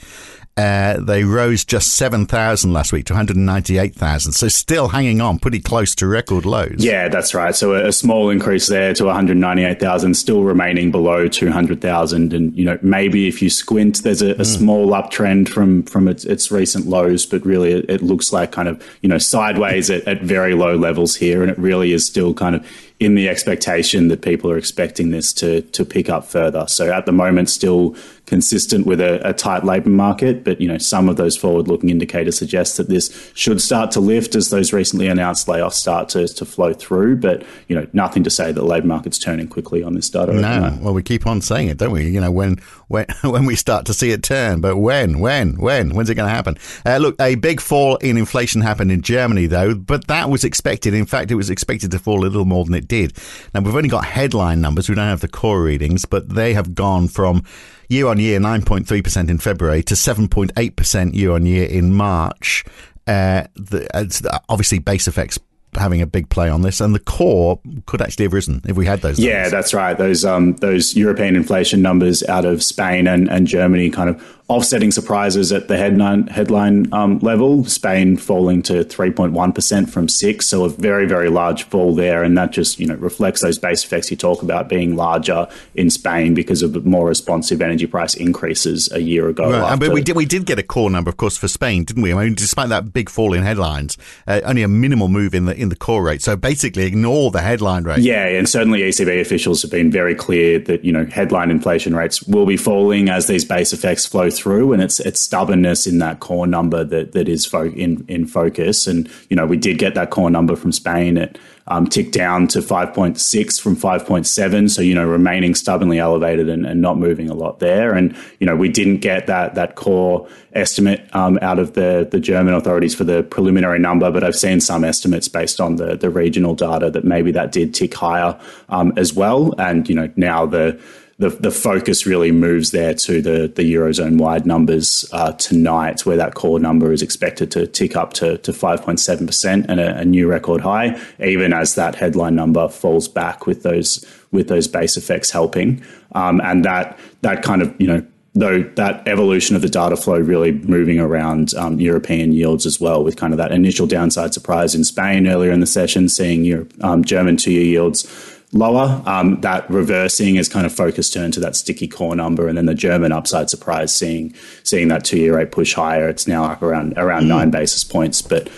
uh, 0.59 0.99
they 0.99 1.23
rose 1.23 1.65
just 1.65 1.95
7,000 1.95 2.73
last 2.73 2.93
week 2.93 3.07
to 3.07 3.13
198,000. 3.13 4.33
So 4.33 4.49
still 4.49 4.89
hanging 4.89 5.21
on 5.21 5.39
pretty 5.39 5.61
close 5.61 5.95
to 5.95 6.07
record 6.09 6.45
lows. 6.45 6.85
Yeah, 6.85 7.07
that's 7.09 7.33
right. 7.33 7.55
So 7.55 7.75
a, 7.75 7.87
a 7.87 7.93
small 7.93 8.29
increase 8.29 8.67
there 8.67 8.93
to 8.95 9.05
198,000, 9.05 10.15
still 10.15 10.43
remaining 10.43 10.91
below 10.91 11.29
200,000. 11.29 12.33
And, 12.33 12.57
you 12.59 12.65
know, 12.65 12.77
maybe 12.83 13.29
if 13.29 13.41
you 13.41 13.51
squint, 13.51 14.03
there's 14.03 14.21
a, 14.21 14.33
a 14.33 14.39
mm. 14.39 14.47
small 14.47 14.89
uptrend 14.89 15.49
from, 15.49 15.85
from 15.85 16.09
its, 16.09 16.25
its, 16.25 16.49
recent 16.49 16.87
lows, 16.87 17.27
but 17.27 17.45
really 17.45 17.73
it, 17.73 17.85
it, 17.91 18.03
looks 18.03 18.33
like 18.33 18.51
kind 18.51 18.69
of, 18.69 18.83
you 19.03 19.09
know, 19.09 19.19
sideways 19.19 19.91
at, 19.91 20.03
at 20.09 20.23
very 20.23 20.55
low 20.55 20.77
levels 20.77 21.15
here. 21.15 21.43
And 21.43 21.51
it 21.51 21.59
really 21.59 21.88
is 21.93 22.07
still 22.07 22.35
kind 22.35 22.57
of 22.57 22.67
in 23.01 23.15
the 23.15 23.29
expectation 23.29 24.09
that 24.09 24.23
people 24.23 24.51
are 24.51 24.59
expecting 24.59 25.11
this 25.11 25.33
to 25.33 25.63
to 25.63 25.85
pick 25.85 26.09
up 26.09 26.25
further. 26.25 26.67
So 26.67 26.93
at 26.93 27.07
the 27.07 27.13
moment, 27.13 27.49
still 27.49 27.95
consistent 28.27 28.87
with 28.87 29.01
a, 29.01 29.27
a 29.27 29.33
tight 29.33 29.65
labour 29.65 29.89
market, 29.89 30.45
but 30.45 30.61
you 30.61 30.67
know 30.67 30.79
some 30.79 31.09
of 31.09 31.17
those 31.17 31.37
forward-looking 31.37 31.91
indicators 31.91 32.37
suggest 32.37 32.77
that 32.77 32.89
this 32.89 33.31
should 33.35 33.61
start 33.61 33.91
to 33.93 34.01
lift 34.01 34.35
as 34.35 34.51
those 34.51 34.73
recently 34.73 35.07
announced 35.07 35.47
layoffs 35.47 35.75
start 35.75 36.09
to, 36.11 36.27
to 36.27 36.45
flow 36.45 36.73
through. 36.73 37.17
But 37.17 37.45
you 37.69 37.77
know 37.77 37.87
nothing 37.93 38.25
to 38.25 38.31
say 38.31 38.47
that 38.47 38.61
the 38.61 38.67
labour 38.67 38.89
market's 38.89 39.19
turning 39.19 39.47
quickly 39.47 39.83
on 39.83 39.95
this 39.95 40.11
data. 40.11 40.33
No, 40.33 40.77
well 40.81 40.95
we 40.95 41.03
keep 41.03 41.27
on 41.27 41.41
saying 41.41 41.69
it, 41.69 41.79
don't 41.79 41.93
we? 41.93 42.09
You 42.09 42.21
know 42.21 42.33
when 42.33 42.59
when 42.89 43.07
when 43.23 43.45
we 43.47 43.55
start 43.55 43.87
to 43.87 43.95
see 43.95 44.11
it 44.11 44.25
turn, 44.25 44.61
but 44.61 44.77
when 44.77 45.21
when 45.21 45.57
when 45.57 45.95
when's 45.95 46.11
it 46.11 46.17
going 46.17 46.29
to 46.29 46.35
happen? 46.35 46.59
Uh, 46.85 46.97
look, 46.97 47.15
a 47.21 47.37
big 47.37 47.61
fall 47.61 47.97
in 47.97 48.17
inflation 48.17 48.61
happened 48.61 48.91
in 48.91 49.03
Germany 49.03 49.47
though, 49.47 49.77
but 49.77 50.09
that 50.09 50.29
was 50.29 50.43
expected. 50.43 50.95
In 50.95 51.07
fact, 51.07 51.31
it 51.31 51.37
was 51.37 51.49
expected 51.49 51.93
to 51.93 52.01
fall 52.01 52.19
a 52.19 52.27
little 52.27 52.45
more 52.45 52.65
than 52.65 52.75
it 52.75 52.88
did. 52.89 53.13
Now, 53.55 53.61
we've 53.61 53.75
only 53.75 53.89
got 53.89 54.05
headline 54.05 54.61
numbers, 54.61 54.89
we 54.89 54.95
don't 54.95 55.07
have 55.07 55.21
the 55.21 55.29
core 55.29 55.63
readings, 55.63 56.05
but 56.05 56.29
they 56.31 56.55
have 56.55 56.75
gone 56.75 57.09
from 57.09 57.45
year 57.89 58.09
on 58.09 58.19
year 58.19 58.41
9.3% 58.41 59.29
in 59.29 59.39
February 59.39 59.83
to 59.85 59.95
7.8% 59.95 61.15
year 61.15 61.33
on 61.33 61.47
year 61.47 61.67
in 61.67 61.95
March. 61.95 62.65
Uh, 63.07 63.45
the, 63.55 64.41
obviously, 64.49 64.79
base 64.79 65.09
effects 65.09 65.39
having 65.79 66.03
a 66.03 66.07
big 66.07 66.29
play 66.29 66.49
on 66.49 66.63
this, 66.63 66.81
and 66.81 66.95
the 66.95 67.01
core 67.01 67.61
could 67.87 68.03
actually 68.03 68.25
have 68.25 68.33
risen 68.33 68.63
if 68.67 68.77
we 68.77 68.87
had 68.87 69.01
those. 69.01 69.19
Numbers. 69.19 69.33
Yeah, 69.33 69.49
that's 69.49 69.75
right. 69.75 69.97
Those 69.97 70.25
um, 70.25 70.55
those 70.57 70.97
European 70.97 71.37
inflation 71.37 71.83
numbers 71.83 72.23
out 72.25 72.45
of 72.45 72.63
Spain 72.63 73.07
and, 73.07 73.29
and 73.29 73.47
Germany 73.47 73.91
kind 73.91 74.11
of 74.11 74.39
offsetting 74.49 74.91
surprises 74.91 75.53
at 75.53 75.69
the 75.69 75.77
headline 75.77 76.27
headline 76.27 76.93
um, 76.93 77.19
level. 77.19 77.65
Spain 77.67 78.17
falling 78.17 78.63
to 78.63 78.83
3.1% 78.85 79.91
from 79.91 80.09
6 80.09 80.47
so 80.47 80.65
a 80.65 80.71
very 80.71 81.07
very 81.07 81.29
large 81.29 81.65
fall 81.65 81.95
there 81.95 82.23
and 82.23 82.37
that 82.39 82.51
just 82.51 82.81
you 82.81 82.87
know 82.87 82.95
reflects 82.95 83.43
those 83.43 83.59
base 83.59 83.85
effects 83.85 84.11
you 84.11 84.17
talk 84.17 84.43
about 84.43 84.69
being 84.69 84.97
larger 84.97 85.47
in 85.75 85.91
Spain 85.91 86.33
because 86.33 86.63
of 86.63 86.87
more 86.87 87.07
responsive 87.07 87.61
energy 87.61 87.87
price 87.87 88.15
increases 88.15 88.91
a 88.93 89.01
year 89.01 89.29
ago. 89.29 89.51
Right. 89.51 89.79
But 89.79 89.93
we 89.93 90.03
did 90.03 90.17
we 90.17 90.25
did 90.25 90.47
get 90.47 90.59
a 90.59 90.63
core 90.63 90.91
number 90.91 91.11
of 91.11 91.19
course 91.19 91.37
for 91.37 91.49
Spain, 91.49 91.85
didn't 91.85 92.03
we? 92.03 92.15
I 92.15 92.25
mean 92.25 92.35
despite 92.35 92.71
that 92.71 92.93
big 92.93 93.11
fall 93.11 93.35
in 93.35 93.43
headlines, 93.43 93.99
uh, 94.27 94.41
only 94.45 94.63
a 94.63 94.69
minimal 94.69 95.09
move 95.09 95.35
in 95.35 95.45
the 95.45 95.55
in 95.55 95.68
the 95.69 95.77
core 95.77 96.03
rate. 96.03 96.23
So 96.23 96.37
basically 96.37 96.85
ignore 96.85 97.31
the 97.31 97.41
headline 97.41 97.85
rate. 97.85 97.99
Yeah, 97.99 98.27
and 98.27 98.49
certainly 98.49 98.81
ECB 98.81 99.21
officials 99.21 99.63
have 99.63 99.71
been 99.71 99.91
very 99.91 100.15
clear 100.15 100.59
that 100.61 100.85
you 100.85 100.93
know 100.93 101.05
headline 101.07 101.51
inflation 101.51 101.95
rates 101.95 102.23
will 102.25 102.47
be 102.47 102.57
falling 102.57 103.09
as 103.09 103.27
these 103.27 103.45
base 103.45 103.73
effects 103.73 104.07
flow 104.07 104.31
through, 104.31 104.73
and 104.73 104.83
it's 104.83 105.01
it's 105.01 105.21
stubbornness 105.21 105.87
in 105.87 105.99
that 105.99 106.21
core 106.21 106.47
number 106.47 106.85
that 106.85 107.13
that 107.13 107.29
is 107.29 107.47
fo- 107.47 107.71
in 107.71 108.05
in 108.09 108.27
focus. 108.27 108.87
And 108.87 109.11
you 109.29 109.37
know, 109.37 109.47
we 109.47 109.57
did 109.57 109.79
get 109.79 109.95
that 109.95 110.11
core 110.11 110.31
number 110.31 110.57
from 110.57 110.73
Spain. 110.73 111.17
It 111.17 111.39
um, 111.69 111.87
ticked 111.87 112.13
down 112.13 112.49
to 112.49 112.61
5.6 112.61 113.61
from 113.61 113.77
5.7. 113.77 114.71
So, 114.71 114.83
you 114.83 114.95
know, 114.95 115.07
remaining 115.07 115.55
stubbornly 115.55 115.99
elevated 115.99 116.49
and, 116.49 116.67
and, 116.67 116.81
not 116.81 116.99
moving 116.99 117.29
a 117.29 117.35
lot 117.35 117.59
there. 117.59 117.93
And, 117.93 118.17
you 118.41 118.47
know, 118.47 118.57
we 118.57 118.69
didn't 118.69 118.99
get 118.99 119.27
that, 119.27 119.55
that 119.55 119.75
core 119.75 120.29
estimate 120.55 121.09
um, 121.15 121.39
out 121.43 121.59
of 121.59 121.75
the, 121.75 122.09
the 122.11 122.21
German 122.21 122.55
authorities 122.55 122.95
for 122.95 123.05
the 123.05 123.23
preliminary 123.23 123.79
number, 123.79 124.11
but 124.11 124.25
I've 124.25 124.37
seen 124.37 124.61
some 124.61 124.83
estimates 124.83 125.29
based 125.29 125.61
on 125.61 125.77
the, 125.77 125.97
the 125.97 126.09
regional 126.09 126.55
data 126.55 126.91
that 126.91 127.05
maybe 127.05 127.33
that 127.33 127.53
did 127.53 127.75
tick 127.75 127.95
higher 127.95 128.39
um, 128.71 128.93
as 128.97 129.13
well. 129.13 129.55
And, 129.59 129.89
you 129.89 129.95
know, 129.95 130.11
now 130.17 130.47
the, 130.47 130.81
the, 131.19 131.31
the 131.31 131.51
focus 131.51 132.07
really 132.07 132.31
moves 132.31 132.71
there 132.71 132.95
to 132.95 133.21
the, 133.21 133.49
the 133.49 133.75
Eurozone 133.75 134.19
wide 134.19 134.47
numbers 134.47 135.05
uh, 135.13 135.33
tonight, 135.33 136.07
where 136.07 136.17
that 136.17 136.35
core 136.35 136.61
number 136.61 136.93
is 136.93 137.03
expected 137.03 137.51
to 137.51 137.67
tick 137.67 137.97
up 137.97 138.13
to, 138.15 138.39
to 138.39 138.53
5.7% 138.53 139.67
and 139.69 139.81
a, 139.81 139.99
a, 139.99 140.05
new 140.05 140.29
record 140.29 140.61
high, 140.61 141.01
even 141.19 141.53
as 141.53 141.75
that 141.75 141.97
headline 141.97 142.37
number 142.37 142.69
falls 142.69 143.09
back 143.09 143.47
with 143.47 143.65
those 143.65 144.05
with 144.31 144.49
those 144.49 144.69
base 144.69 144.97
effects 144.97 145.31
helping. 145.31 145.83
Um, 146.13 146.41
and 146.43 146.65
that 146.65 146.97
that 147.23 147.43
kind 147.43 147.63
of, 147.63 147.75
you 147.81 147.89
know, 147.89 148.07
though 148.35 148.63
that 148.77 149.07
evolution 149.09 149.57
of 149.57 149.63
the 149.63 149.69
data 149.69 149.97
flow 149.97 150.21
really 150.21 150.53
moving 150.53 151.01
around 151.01 151.53
um, 151.55 151.81
European 151.81 152.33
yields 152.33 152.65
as 152.65 152.81
well, 152.81 153.03
with 153.03 153.17
kind 153.17 153.33
of 153.33 153.39
that 153.39 153.51
initial 153.51 153.89
downside 153.89 154.35
surprise 154.35 154.73
in 154.73 154.85
Spain 154.85 155.27
earlier 155.27 155.51
in 155.51 155.59
the 155.59 155.67
session, 155.67 156.09
seeing 156.09 156.45
Europe, 156.45 156.73
um, 156.85 157.05
German 157.05 157.37
two 157.37 157.51
year 157.51 157.65
yields 157.65 158.38
lower. 158.53 159.03
Um, 159.07 159.41
that 159.43 159.69
reversing 159.71 160.37
is 160.37 160.49
kind 160.49 160.67
of 160.67 160.73
focus 160.73 161.11
turned 161.11 161.35
to 161.35 161.41
that 161.41 161.57
sticky 161.57 161.89
core 161.89 162.17
number, 162.17 162.49
and 162.49 162.57
then 162.57 162.67
the 162.67 162.75
German 162.75 163.13
upside 163.13 163.51
surprise 163.51 163.95
seeing 163.95 164.35
seeing 164.63 164.89
that 164.89 165.05
two 165.05 165.19
year 165.19 165.37
rate 165.37 165.53
push 165.53 165.75
higher. 165.75 166.09
It's 166.09 166.27
now 166.27 166.45
up 166.45 166.63
around 166.63 166.95
around 166.97 167.25
mm. 167.25 167.29
nine 167.29 167.51
basis 167.51 167.85
points, 167.85 168.23
but 168.23 168.49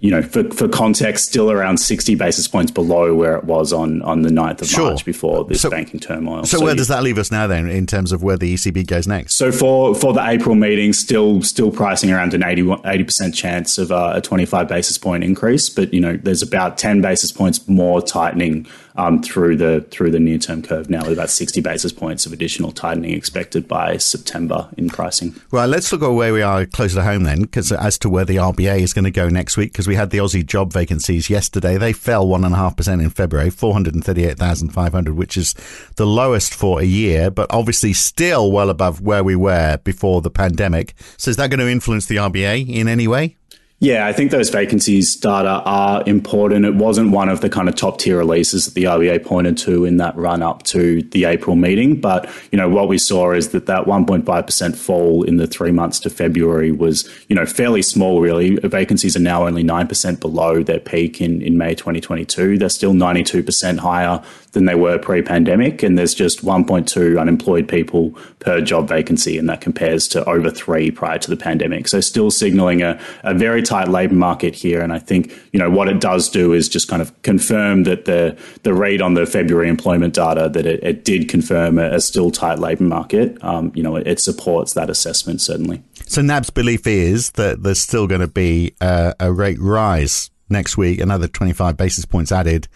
you 0.00 0.10
know, 0.10 0.22
for, 0.22 0.44
for 0.50 0.66
context, 0.66 1.26
still 1.26 1.50
around 1.50 1.76
60 1.76 2.14
basis 2.14 2.48
points 2.48 2.72
below 2.72 3.14
where 3.14 3.36
it 3.36 3.44
was 3.44 3.70
on, 3.70 4.00
on 4.00 4.22
the 4.22 4.30
9th 4.30 4.62
of 4.62 4.68
sure. 4.68 4.86
March 4.86 5.04
before 5.04 5.44
this 5.44 5.60
so, 5.60 5.68
banking 5.68 6.00
turmoil. 6.00 6.44
So, 6.44 6.56
so 6.56 6.64
where 6.64 6.72
you, 6.72 6.78
does 6.78 6.88
that 6.88 7.02
leave 7.02 7.18
us 7.18 7.30
now 7.30 7.46
then 7.46 7.68
in 7.68 7.86
terms 7.86 8.10
of 8.10 8.22
where 8.22 8.38
the 8.38 8.54
ECB 8.54 8.86
goes 8.86 9.06
next? 9.06 9.34
So 9.34 9.52
for, 9.52 9.94
for 9.94 10.14
the 10.14 10.26
April 10.26 10.54
meeting, 10.54 10.94
still 10.94 11.42
still 11.42 11.70
pricing 11.70 12.10
around 12.10 12.32
an 12.32 12.42
80, 12.42 12.62
80% 12.62 13.34
chance 13.34 13.76
of 13.76 13.92
uh, 13.92 14.14
a 14.16 14.22
25 14.22 14.66
basis 14.68 14.96
point 14.96 15.22
increase. 15.22 15.68
But, 15.68 15.92
you 15.92 16.00
know, 16.00 16.16
there's 16.16 16.40
about 16.40 16.78
10 16.78 17.02
basis 17.02 17.30
points 17.30 17.68
more 17.68 18.00
tightening 18.00 18.66
um, 19.00 19.22
through 19.22 19.56
the 19.56 19.80
through 19.90 20.10
the 20.10 20.20
near 20.20 20.38
term 20.38 20.62
curve 20.62 20.90
now, 20.90 21.02
with 21.02 21.14
about 21.14 21.30
60 21.30 21.60
basis 21.60 21.92
points 21.92 22.26
of 22.26 22.32
additional 22.32 22.70
tightening 22.70 23.12
expected 23.12 23.66
by 23.66 23.96
September 23.96 24.68
in 24.76 24.88
pricing. 24.88 25.34
Right, 25.50 25.66
let's 25.66 25.90
look 25.90 26.02
at 26.02 26.08
where 26.08 26.32
we 26.34 26.42
are 26.42 26.66
closer 26.66 26.96
to 26.96 27.02
home 27.02 27.24
then, 27.24 27.42
because 27.42 27.72
as 27.72 27.98
to 27.98 28.10
where 28.10 28.24
the 28.24 28.36
RBA 28.36 28.80
is 28.80 28.92
going 28.92 29.04
to 29.04 29.10
go 29.10 29.28
next 29.28 29.56
week, 29.56 29.72
because 29.72 29.88
we 29.88 29.94
had 29.94 30.10
the 30.10 30.18
Aussie 30.18 30.44
job 30.44 30.72
vacancies 30.72 31.30
yesterday. 31.30 31.78
They 31.78 31.92
fell 31.92 32.26
1.5% 32.26 33.02
in 33.02 33.10
February, 33.10 33.50
438,500, 33.50 35.14
which 35.14 35.36
is 35.36 35.54
the 35.96 36.06
lowest 36.06 36.52
for 36.52 36.80
a 36.80 36.84
year, 36.84 37.30
but 37.30 37.46
obviously 37.50 37.92
still 37.92 38.52
well 38.52 38.68
above 38.68 39.00
where 39.00 39.24
we 39.24 39.36
were 39.36 39.78
before 39.78 40.20
the 40.20 40.30
pandemic. 40.30 40.94
So 41.16 41.30
is 41.30 41.36
that 41.36 41.50
going 41.50 41.60
to 41.60 41.68
influence 41.68 42.06
the 42.06 42.16
RBA 42.16 42.68
in 42.68 42.86
any 42.86 43.08
way? 43.08 43.36
Yeah, 43.82 44.06
I 44.06 44.12
think 44.12 44.30
those 44.30 44.50
vacancies 44.50 45.16
data 45.16 45.62
are 45.64 46.02
important. 46.06 46.66
It 46.66 46.74
wasn't 46.74 47.12
one 47.12 47.30
of 47.30 47.40
the 47.40 47.48
kind 47.48 47.66
of 47.66 47.76
top 47.76 47.98
tier 47.98 48.18
releases 48.18 48.66
that 48.66 48.74
the 48.74 48.84
RBA 48.84 49.24
pointed 49.24 49.56
to 49.58 49.86
in 49.86 49.96
that 49.96 50.14
run 50.16 50.42
up 50.42 50.64
to 50.64 51.00
the 51.00 51.24
April 51.24 51.56
meeting. 51.56 51.98
But, 51.98 52.28
you 52.52 52.58
know, 52.58 52.68
what 52.68 52.88
we 52.88 52.98
saw 52.98 53.32
is 53.32 53.48
that 53.52 53.64
that 53.66 53.86
1.5% 53.86 54.76
fall 54.76 55.22
in 55.22 55.38
the 55.38 55.46
three 55.46 55.72
months 55.72 55.98
to 56.00 56.10
February 56.10 56.70
was, 56.70 57.08
you 57.28 57.34
know, 57.34 57.46
fairly 57.46 57.80
small, 57.80 58.20
really. 58.20 58.56
Vacancies 58.56 59.16
are 59.16 59.20
now 59.20 59.46
only 59.46 59.64
9% 59.64 60.20
below 60.20 60.62
their 60.62 60.80
peak 60.80 61.22
in, 61.22 61.40
in 61.40 61.56
May 61.56 61.74
2022. 61.74 62.58
They're 62.58 62.68
still 62.68 62.92
92% 62.92 63.78
higher 63.78 64.22
than 64.52 64.64
they 64.64 64.74
were 64.74 64.98
pre 64.98 65.22
pandemic. 65.22 65.82
And 65.82 65.98
there's 65.98 66.14
just 66.14 66.44
1.2 66.44 67.20
unemployed 67.20 67.68
people 67.68 68.10
per 68.40 68.60
job 68.60 68.88
vacancy. 68.88 69.38
And 69.38 69.48
that 69.48 69.60
compares 69.60 70.08
to 70.08 70.28
over 70.28 70.50
three 70.50 70.90
prior 70.90 71.18
to 71.18 71.30
the 71.30 71.36
pandemic. 71.36 71.88
So 71.88 72.00
still 72.00 72.30
signaling 72.30 72.82
a, 72.82 73.00
a 73.22 73.34
very 73.34 73.62
tight 73.62 73.88
labour 73.88 74.14
market 74.14 74.54
here. 74.54 74.80
And 74.80 74.92
I 74.92 74.98
think, 74.98 75.32
you 75.52 75.58
know, 75.58 75.70
what 75.70 75.88
it 75.88 76.00
does 76.00 76.28
do 76.28 76.52
is 76.52 76.68
just 76.68 76.88
kind 76.88 77.02
of 77.02 77.20
confirm 77.22 77.84
that 77.84 78.04
the, 78.04 78.36
the 78.62 78.74
read 78.74 79.00
on 79.00 79.14
the 79.14 79.26
February 79.26 79.68
employment 79.68 80.14
data 80.14 80.48
that 80.48 80.66
it, 80.66 80.82
it 80.82 81.04
did 81.04 81.28
confirm 81.28 81.78
a, 81.78 81.94
a, 81.94 82.00
still 82.00 82.30
tight 82.30 82.58
labour 82.58 82.84
market. 82.84 83.42
Um, 83.44 83.72
you 83.74 83.82
know, 83.82 83.96
it, 83.96 84.06
it, 84.06 84.20
supports 84.20 84.74
that 84.74 84.90
assessment, 84.90 85.40
certainly. 85.40 85.82
So 86.06 86.20
NAB's 86.20 86.50
belief 86.50 86.86
is 86.86 87.30
that 87.32 87.62
there's 87.62 87.78
still 87.78 88.06
going 88.06 88.20
to 88.20 88.28
be 88.28 88.74
a, 88.80 89.14
a 89.20 89.32
rate 89.32 89.58
rise 89.60 90.30
next 90.48 90.76
week, 90.76 91.00
another 91.00 91.28
25 91.28 91.76
basis 91.76 92.04
points 92.04 92.32
added 92.32 92.68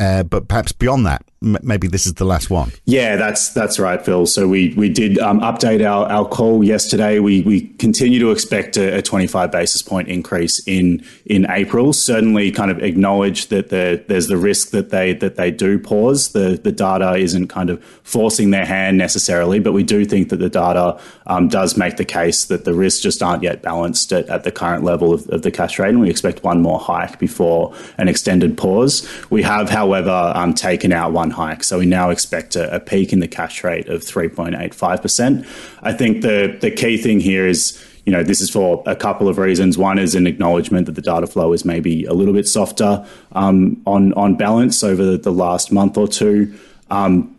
uh, 0.00 0.22
but 0.24 0.48
perhaps 0.48 0.72
beyond 0.72 1.06
that, 1.06 1.22
maybe 1.40 1.88
this 1.88 2.06
is 2.06 2.14
the 2.14 2.24
last 2.24 2.50
one. 2.50 2.72
Yeah, 2.84 3.16
that's 3.16 3.52
that's 3.52 3.78
right, 3.78 4.04
Phil. 4.04 4.26
So 4.26 4.48
we 4.48 4.74
we 4.74 4.88
did 4.88 5.18
um, 5.18 5.40
update 5.40 5.86
our, 5.86 6.06
our 6.06 6.26
call 6.26 6.64
yesterday. 6.64 7.18
We 7.18 7.42
we 7.42 7.62
continue 7.78 8.18
to 8.20 8.30
expect 8.30 8.76
a, 8.76 8.98
a 8.98 9.02
25 9.02 9.50
basis 9.50 9.82
point 9.82 10.08
increase 10.08 10.66
in 10.66 11.04
in 11.26 11.46
April. 11.50 11.92
Certainly, 11.92 12.52
kind 12.52 12.70
of 12.70 12.82
acknowledge 12.82 13.46
that 13.46 13.70
the, 13.70 14.02
there's 14.08 14.28
the 14.28 14.36
risk 14.36 14.70
that 14.70 14.90
they 14.90 15.14
that 15.14 15.36
they 15.36 15.50
do 15.50 15.78
pause. 15.78 16.32
The 16.32 16.60
the 16.62 16.72
data 16.72 17.16
isn't 17.16 17.48
kind 17.48 17.70
of 17.70 17.82
forcing 18.02 18.50
their 18.50 18.66
hand 18.66 18.98
necessarily, 18.98 19.60
but 19.60 19.72
we 19.72 19.82
do 19.82 20.04
think 20.04 20.30
that 20.30 20.38
the 20.38 20.50
data 20.50 21.00
um, 21.26 21.48
does 21.48 21.76
make 21.76 21.96
the 21.96 22.04
case 22.04 22.46
that 22.46 22.64
the 22.64 22.74
risks 22.74 23.00
just 23.00 23.22
aren't 23.22 23.42
yet 23.42 23.62
balanced 23.62 24.12
at, 24.12 24.28
at 24.28 24.44
the 24.44 24.52
current 24.52 24.84
level 24.84 25.12
of, 25.12 25.28
of 25.30 25.42
the 25.42 25.50
cash 25.50 25.78
rate, 25.78 25.90
and 25.90 26.00
we 26.00 26.10
expect 26.10 26.42
one 26.42 26.60
more 26.60 26.78
hike 26.78 27.18
before 27.18 27.74
an 27.98 28.08
extended 28.08 28.58
pause. 28.58 29.08
We 29.30 29.42
have, 29.42 29.70
however 29.70 29.90
however, 29.90 30.32
um, 30.38 30.54
taken 30.54 30.92
out 30.92 31.12
one 31.12 31.29
hike. 31.30 31.64
So 31.64 31.78
we 31.78 31.86
now 31.86 32.10
expect 32.10 32.56
a, 32.56 32.74
a 32.74 32.80
peak 32.80 33.12
in 33.12 33.20
the 33.20 33.28
cash 33.28 33.64
rate 33.64 33.88
of 33.88 34.02
3.85%. 34.02 35.46
I 35.82 35.92
think 35.92 36.22
the, 36.22 36.56
the 36.60 36.70
key 36.70 36.96
thing 36.96 37.20
here 37.20 37.46
is 37.46 37.82
you 38.06 38.12
know, 38.12 38.22
this 38.22 38.40
is 38.40 38.50
for 38.50 38.82
a 38.86 38.96
couple 38.96 39.28
of 39.28 39.38
reasons. 39.38 39.76
One 39.76 39.98
is 39.98 40.14
an 40.14 40.26
acknowledgement 40.26 40.86
that 40.86 40.92
the 40.92 41.02
data 41.02 41.26
flow 41.26 41.52
is 41.52 41.64
maybe 41.64 42.04
a 42.06 42.14
little 42.14 42.32
bit 42.34 42.48
softer 42.48 43.06
um, 43.32 43.80
on 43.86 44.14
on 44.14 44.36
balance 44.36 44.82
over 44.82 45.16
the 45.16 45.30
last 45.30 45.70
month 45.70 45.98
or 45.98 46.08
two. 46.08 46.52
Um, 46.90 47.36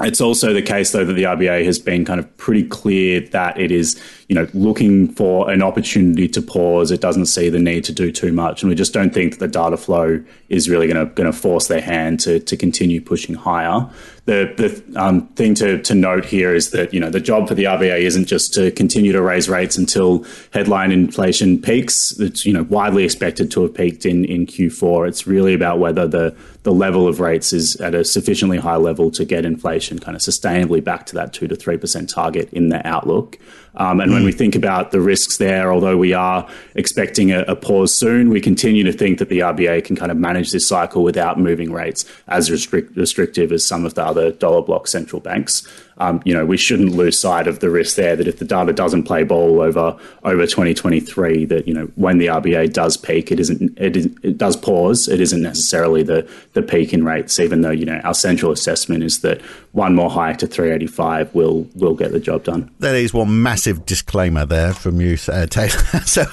it's 0.00 0.20
also 0.20 0.52
the 0.52 0.62
case, 0.62 0.92
though, 0.92 1.06
that 1.06 1.14
the 1.14 1.22
RBA 1.22 1.64
has 1.64 1.78
been 1.78 2.04
kind 2.04 2.20
of 2.20 2.36
pretty 2.36 2.64
clear 2.64 3.20
that 3.28 3.58
it 3.58 3.70
is, 3.70 4.00
you 4.28 4.34
know, 4.34 4.48
looking 4.54 5.08
for 5.08 5.48
an 5.50 5.62
opportunity 5.62 6.26
to 6.28 6.42
pause. 6.42 6.90
It 6.90 7.00
doesn't 7.00 7.26
see 7.26 7.48
the 7.48 7.60
need 7.60 7.84
to 7.84 7.92
do 7.92 8.10
too 8.10 8.32
much, 8.32 8.62
and 8.62 8.68
we 8.68 8.74
just 8.74 8.92
don't 8.92 9.14
think 9.14 9.34
that 9.34 9.38
the 9.38 9.48
data 9.48 9.76
flow 9.76 10.22
is 10.48 10.68
really 10.68 10.88
going 10.88 11.06
to 11.06 11.12
going 11.14 11.30
to 11.30 11.38
force 11.38 11.68
their 11.68 11.80
hand 11.80 12.20
to 12.20 12.40
to 12.40 12.56
continue 12.56 13.00
pushing 13.00 13.36
higher. 13.36 13.88
The 14.24 14.52
the 14.56 15.00
um, 15.00 15.28
thing 15.28 15.54
to 15.56 15.80
to 15.82 15.94
note 15.94 16.24
here 16.24 16.52
is 16.54 16.70
that 16.70 16.92
you 16.92 16.98
know 16.98 17.10
the 17.10 17.20
job 17.20 17.46
for 17.46 17.54
the 17.54 17.64
RBA 17.64 18.00
isn't 18.00 18.24
just 18.24 18.52
to 18.54 18.72
continue 18.72 19.12
to 19.12 19.22
raise 19.22 19.48
rates 19.48 19.78
until 19.78 20.24
headline 20.52 20.90
inflation 20.90 21.62
peaks. 21.62 22.18
It's 22.18 22.44
you 22.44 22.52
know 22.52 22.64
widely 22.64 23.04
expected 23.04 23.52
to 23.52 23.62
have 23.62 23.74
peaked 23.74 24.04
in 24.04 24.24
in 24.24 24.46
Q4. 24.46 25.06
It's 25.06 25.28
really 25.28 25.54
about 25.54 25.78
whether 25.78 26.08
the 26.08 26.34
the 26.66 26.72
level 26.72 27.06
of 27.06 27.20
rates 27.20 27.52
is 27.52 27.76
at 27.76 27.94
a 27.94 28.04
sufficiently 28.04 28.58
high 28.58 28.76
level 28.76 29.08
to 29.12 29.24
get 29.24 29.44
inflation 29.44 30.00
kind 30.00 30.16
of 30.16 30.20
sustainably 30.20 30.82
back 30.82 31.06
to 31.06 31.14
that 31.14 31.32
2 31.32 31.46
to 31.46 31.54
3% 31.54 32.12
target 32.12 32.52
in 32.52 32.70
the 32.70 32.84
outlook. 32.84 33.38
Um, 33.76 34.00
and 34.00 34.10
mm. 34.10 34.14
when 34.14 34.24
we 34.24 34.32
think 34.32 34.54
about 34.54 34.90
the 34.90 35.00
risks 35.00 35.36
there, 35.36 35.72
although 35.72 35.96
we 35.96 36.12
are 36.12 36.48
expecting 36.74 37.32
a, 37.32 37.40
a, 37.42 37.56
pause 37.56 37.94
soon, 37.94 38.30
we 38.30 38.40
continue 38.40 38.84
to 38.84 38.92
think 38.92 39.18
that 39.18 39.28
the 39.28 39.40
RBA 39.40 39.84
can 39.84 39.96
kind 39.96 40.10
of 40.10 40.16
manage 40.16 40.52
this 40.52 40.66
cycle 40.66 41.02
without 41.02 41.38
moving 41.38 41.72
rates 41.72 42.04
as 42.28 42.50
restrict, 42.50 42.96
restrictive 42.96 43.52
as 43.52 43.64
some 43.64 43.84
of 43.84 43.94
the 43.94 44.04
other 44.04 44.32
dollar 44.32 44.62
block 44.62 44.86
central 44.86 45.20
banks 45.20 45.66
um, 45.98 46.20
you 46.24 46.34
know, 46.34 46.44
we 46.44 46.56
shouldn't 46.56 46.92
lose 46.92 47.18
sight 47.18 47.46
of 47.46 47.60
the 47.60 47.70
risk 47.70 47.96
there 47.96 48.16
that 48.16 48.28
if 48.28 48.38
the 48.38 48.44
data 48.44 48.72
doesn't 48.72 49.04
play 49.04 49.22
ball 49.22 49.60
over 49.60 49.96
over 50.24 50.46
2023, 50.46 51.46
that 51.46 51.66
you 51.66 51.72
know 51.72 51.86
when 51.94 52.18
the 52.18 52.26
RBA 52.26 52.72
does 52.72 52.96
peak, 52.96 53.32
it 53.32 53.40
isn't 53.40 53.78
it, 53.78 53.96
is, 53.96 54.06
it 54.22 54.36
does 54.36 54.56
pause. 54.56 55.08
It 55.08 55.20
isn't 55.20 55.40
necessarily 55.40 56.02
the 56.02 56.28
the 56.52 56.62
peak 56.62 56.92
in 56.92 57.04
rates, 57.04 57.40
even 57.40 57.62
though 57.62 57.70
you 57.70 57.86
know 57.86 58.00
our 58.04 58.14
central 58.14 58.52
assessment 58.52 59.04
is 59.04 59.20
that 59.20 59.40
one 59.72 59.94
more 59.94 60.10
hike 60.10 60.38
to 60.38 60.46
385 60.46 61.34
will 61.34 61.66
will 61.74 61.94
get 61.94 62.12
the 62.12 62.20
job 62.20 62.44
done. 62.44 62.70
That 62.80 62.94
is 62.94 63.14
one 63.14 63.42
massive 63.42 63.86
disclaimer 63.86 64.44
there 64.44 64.74
from 64.74 65.00
you, 65.00 65.16
uh, 65.28 65.46
Taylor. 65.46 65.70
so 66.04 66.24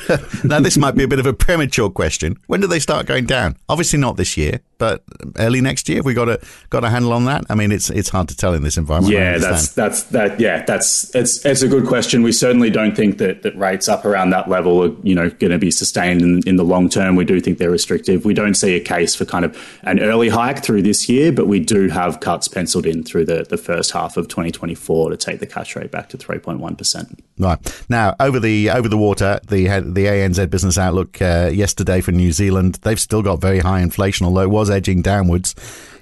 now 0.43 0.59
this 0.59 0.77
might 0.77 0.95
be 0.95 1.03
a 1.03 1.07
bit 1.07 1.19
of 1.19 1.25
a 1.25 1.33
premature 1.33 1.89
question. 1.89 2.37
When 2.47 2.59
do 2.59 2.67
they 2.67 2.79
start 2.79 3.05
going 3.05 3.25
down? 3.25 3.55
Obviously 3.69 3.99
not 3.99 4.17
this 4.17 4.35
year 4.35 4.59
but 4.83 5.01
early 5.37 5.61
next 5.61 5.87
year, 5.87 6.03
we 6.03 6.13
got 6.13 6.27
a 6.27 6.41
got 6.69 6.83
a 6.83 6.89
handle 6.89 7.13
on 7.13 7.23
that. 7.23 7.45
I 7.49 7.55
mean, 7.55 7.71
it's 7.71 7.89
it's 7.89 8.09
hard 8.09 8.27
to 8.27 8.35
tell 8.35 8.53
in 8.53 8.63
this 8.63 8.75
environment. 8.75 9.13
Yeah, 9.13 9.37
that's 9.53 9.73
that's 9.73 10.03
that. 10.03 10.39
Yeah, 10.39 10.63
that's 10.65 11.13
it's 11.15 11.45
it's 11.45 11.61
a 11.61 11.67
good 11.67 11.87
question. 11.87 12.23
We 12.23 12.31
certainly 12.31 12.69
don't 12.69 12.95
think 12.95 13.17
that 13.17 13.43
that 13.43 13.55
rates 13.57 13.87
up 13.87 14.05
around 14.05 14.31
that 14.31 14.49
level 14.49 14.83
are 14.83 14.95
you 15.03 15.15
know 15.15 15.29
going 15.29 15.51
to 15.51 15.59
be 15.59 15.71
sustained 15.71 16.21
in, 16.21 16.41
in 16.47 16.55
the 16.55 16.63
long 16.63 16.89
term. 16.89 17.15
We 17.15 17.25
do 17.25 17.39
think 17.39 17.57
they're 17.57 17.71
restrictive. 17.71 18.25
We 18.25 18.33
don't 18.33 18.55
see 18.55 18.75
a 18.75 18.79
case 18.79 19.15
for 19.15 19.25
kind 19.25 19.45
of 19.45 19.79
an 19.83 19.99
early 19.99 20.29
hike 20.29 20.63
through 20.63 20.81
this 20.81 21.07
year, 21.09 21.31
but 21.31 21.47
we 21.47 21.59
do 21.59 21.89
have 21.89 22.19
cuts 22.19 22.47
penciled 22.47 22.85
in 22.85 23.03
through 23.03 23.25
the 23.25 23.45
the 23.49 23.57
first 23.57 23.91
half 23.91 24.17
of 24.17 24.27
2024 24.27 25.09
to 25.09 25.17
take 25.17 25.39
the 25.39 25.47
cash 25.47 25.75
rate 25.75 25.91
back 25.91 26.09
to 26.09 26.17
3.1 26.17 26.77
percent. 26.77 27.23
Right 27.37 27.85
now, 27.89 28.15
over 28.19 28.39
the 28.39 28.69
over 28.69 28.87
the 28.87 28.97
water, 28.97 29.39
the 29.47 29.65
the 29.65 30.05
ANZ 30.05 30.49
Business 30.49 30.77
Outlook 30.77 31.21
uh, 31.21 31.49
yesterday 31.53 32.01
for 32.01 32.11
New 32.11 32.31
Zealand, 32.31 32.79
they've 32.83 32.99
still 32.99 33.21
got 33.21 33.41
very 33.41 33.59
high 33.59 33.81
inflation, 33.81 34.25
although 34.25 34.41
it 34.41 34.49
was 34.49 34.69
edging 34.69 35.01
downwards. 35.01 35.55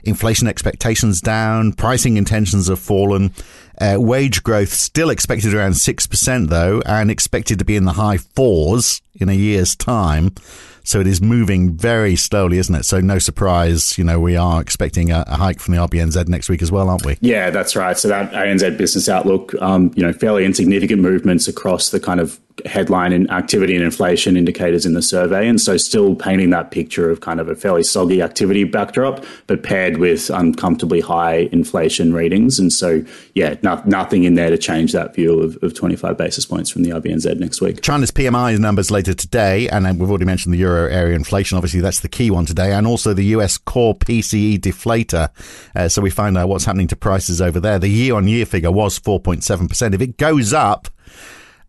Inflation 0.03 0.47
expectations 0.47 1.21
down, 1.21 1.73
pricing 1.73 2.17
intentions 2.17 2.67
have 2.67 2.79
fallen. 2.79 3.33
Uh, 3.79 3.97
wage 3.99 4.43
growth 4.43 4.69
still 4.69 5.09
expected 5.09 5.53
around 5.53 5.71
6%, 5.71 6.49
though, 6.49 6.81
and 6.85 7.09
expected 7.09 7.59
to 7.59 7.65
be 7.65 7.75
in 7.75 7.85
the 7.85 7.93
high 7.93 8.17
fours 8.17 9.01
in 9.15 9.29
a 9.29 9.33
year's 9.33 9.75
time. 9.75 10.33
So 10.83 10.99
it 10.99 11.07
is 11.07 11.21
moving 11.21 11.71
very 11.71 12.15
slowly, 12.15 12.57
isn't 12.57 12.73
it? 12.73 12.85
So 12.85 12.99
no 12.99 13.19
surprise, 13.19 13.97
you 13.97 14.03
know, 14.03 14.19
we 14.19 14.35
are 14.35 14.61
expecting 14.61 15.11
a, 15.11 15.23
a 15.27 15.35
hike 15.35 15.59
from 15.59 15.75
the 15.75 15.81
RBNZ 15.81 16.27
next 16.27 16.49
week 16.49 16.61
as 16.61 16.71
well, 16.71 16.89
aren't 16.89 17.05
we? 17.05 17.17
Yeah, 17.21 17.49
that's 17.49 17.75
right. 17.75 17.97
So 17.97 18.07
that 18.07 18.31
ANZ 18.31 18.77
business 18.77 19.07
outlook, 19.07 19.53
um, 19.61 19.91
you 19.95 20.03
know, 20.03 20.13
fairly 20.13 20.43
insignificant 20.43 21.01
movements 21.01 21.47
across 21.47 21.91
the 21.91 21.99
kind 21.99 22.19
of 22.19 22.39
headline 22.65 23.13
and 23.13 23.29
activity 23.31 23.75
and 23.75 23.83
inflation 23.83 24.37
indicators 24.37 24.85
in 24.85 24.93
the 24.93 25.01
survey. 25.01 25.47
And 25.47 25.59
so 25.59 25.77
still 25.77 26.15
painting 26.15 26.49
that 26.51 26.71
picture 26.71 27.09
of 27.09 27.21
kind 27.21 27.39
of 27.39 27.49
a 27.49 27.55
fairly 27.55 27.83
soggy 27.83 28.21
activity 28.21 28.63
backdrop, 28.63 29.23
but 29.47 29.63
paired 29.63 29.97
with 29.97 30.29
uncomfortably 30.29 31.01
high 31.01 31.49
inflation 31.51 32.13
readings. 32.13 32.59
And 32.59 32.71
so, 32.71 33.03
yeah, 33.33 33.55
no, 33.61 33.81
nothing 33.85 34.23
in 34.23 34.35
there 34.35 34.49
to 34.49 34.57
change 34.57 34.93
that 34.93 35.15
view 35.15 35.39
of, 35.39 35.57
of 35.61 35.73
25 35.73 36.17
basis 36.17 36.45
points 36.45 36.69
from 36.69 36.83
the 36.83 36.91
RBNZ 36.91 37.39
next 37.39 37.61
week. 37.61 37.81
China's 37.81 38.11
PMI 38.11 38.57
numbers 38.59 38.91
later 38.91 39.13
today. 39.13 39.67
And 39.69 39.85
we've 39.99 40.09
already 40.09 40.25
mentioned 40.25 40.53
the 40.53 40.59
euro 40.59 40.89
area 40.89 41.15
inflation. 41.15 41.57
Obviously, 41.57 41.81
that's 41.81 41.99
the 41.99 42.09
key 42.09 42.31
one 42.31 42.45
today. 42.45 42.73
And 42.73 42.87
also 42.87 43.13
the 43.13 43.25
US 43.25 43.57
core 43.57 43.95
PCE 43.95 44.59
deflator. 44.59 45.29
Uh, 45.75 45.89
so 45.89 46.01
we 46.01 46.09
find 46.09 46.37
out 46.37 46.49
what's 46.49 46.65
happening 46.65 46.87
to 46.87 46.95
prices 46.95 47.41
over 47.41 47.59
there. 47.59 47.79
The 47.79 47.87
year 47.87 48.15
on 48.15 48.27
year 48.27 48.45
figure 48.45 48.71
was 48.71 48.99
4.7%. 48.99 49.93
If 49.93 50.01
it 50.01 50.17
goes 50.17 50.53
up, 50.53 50.87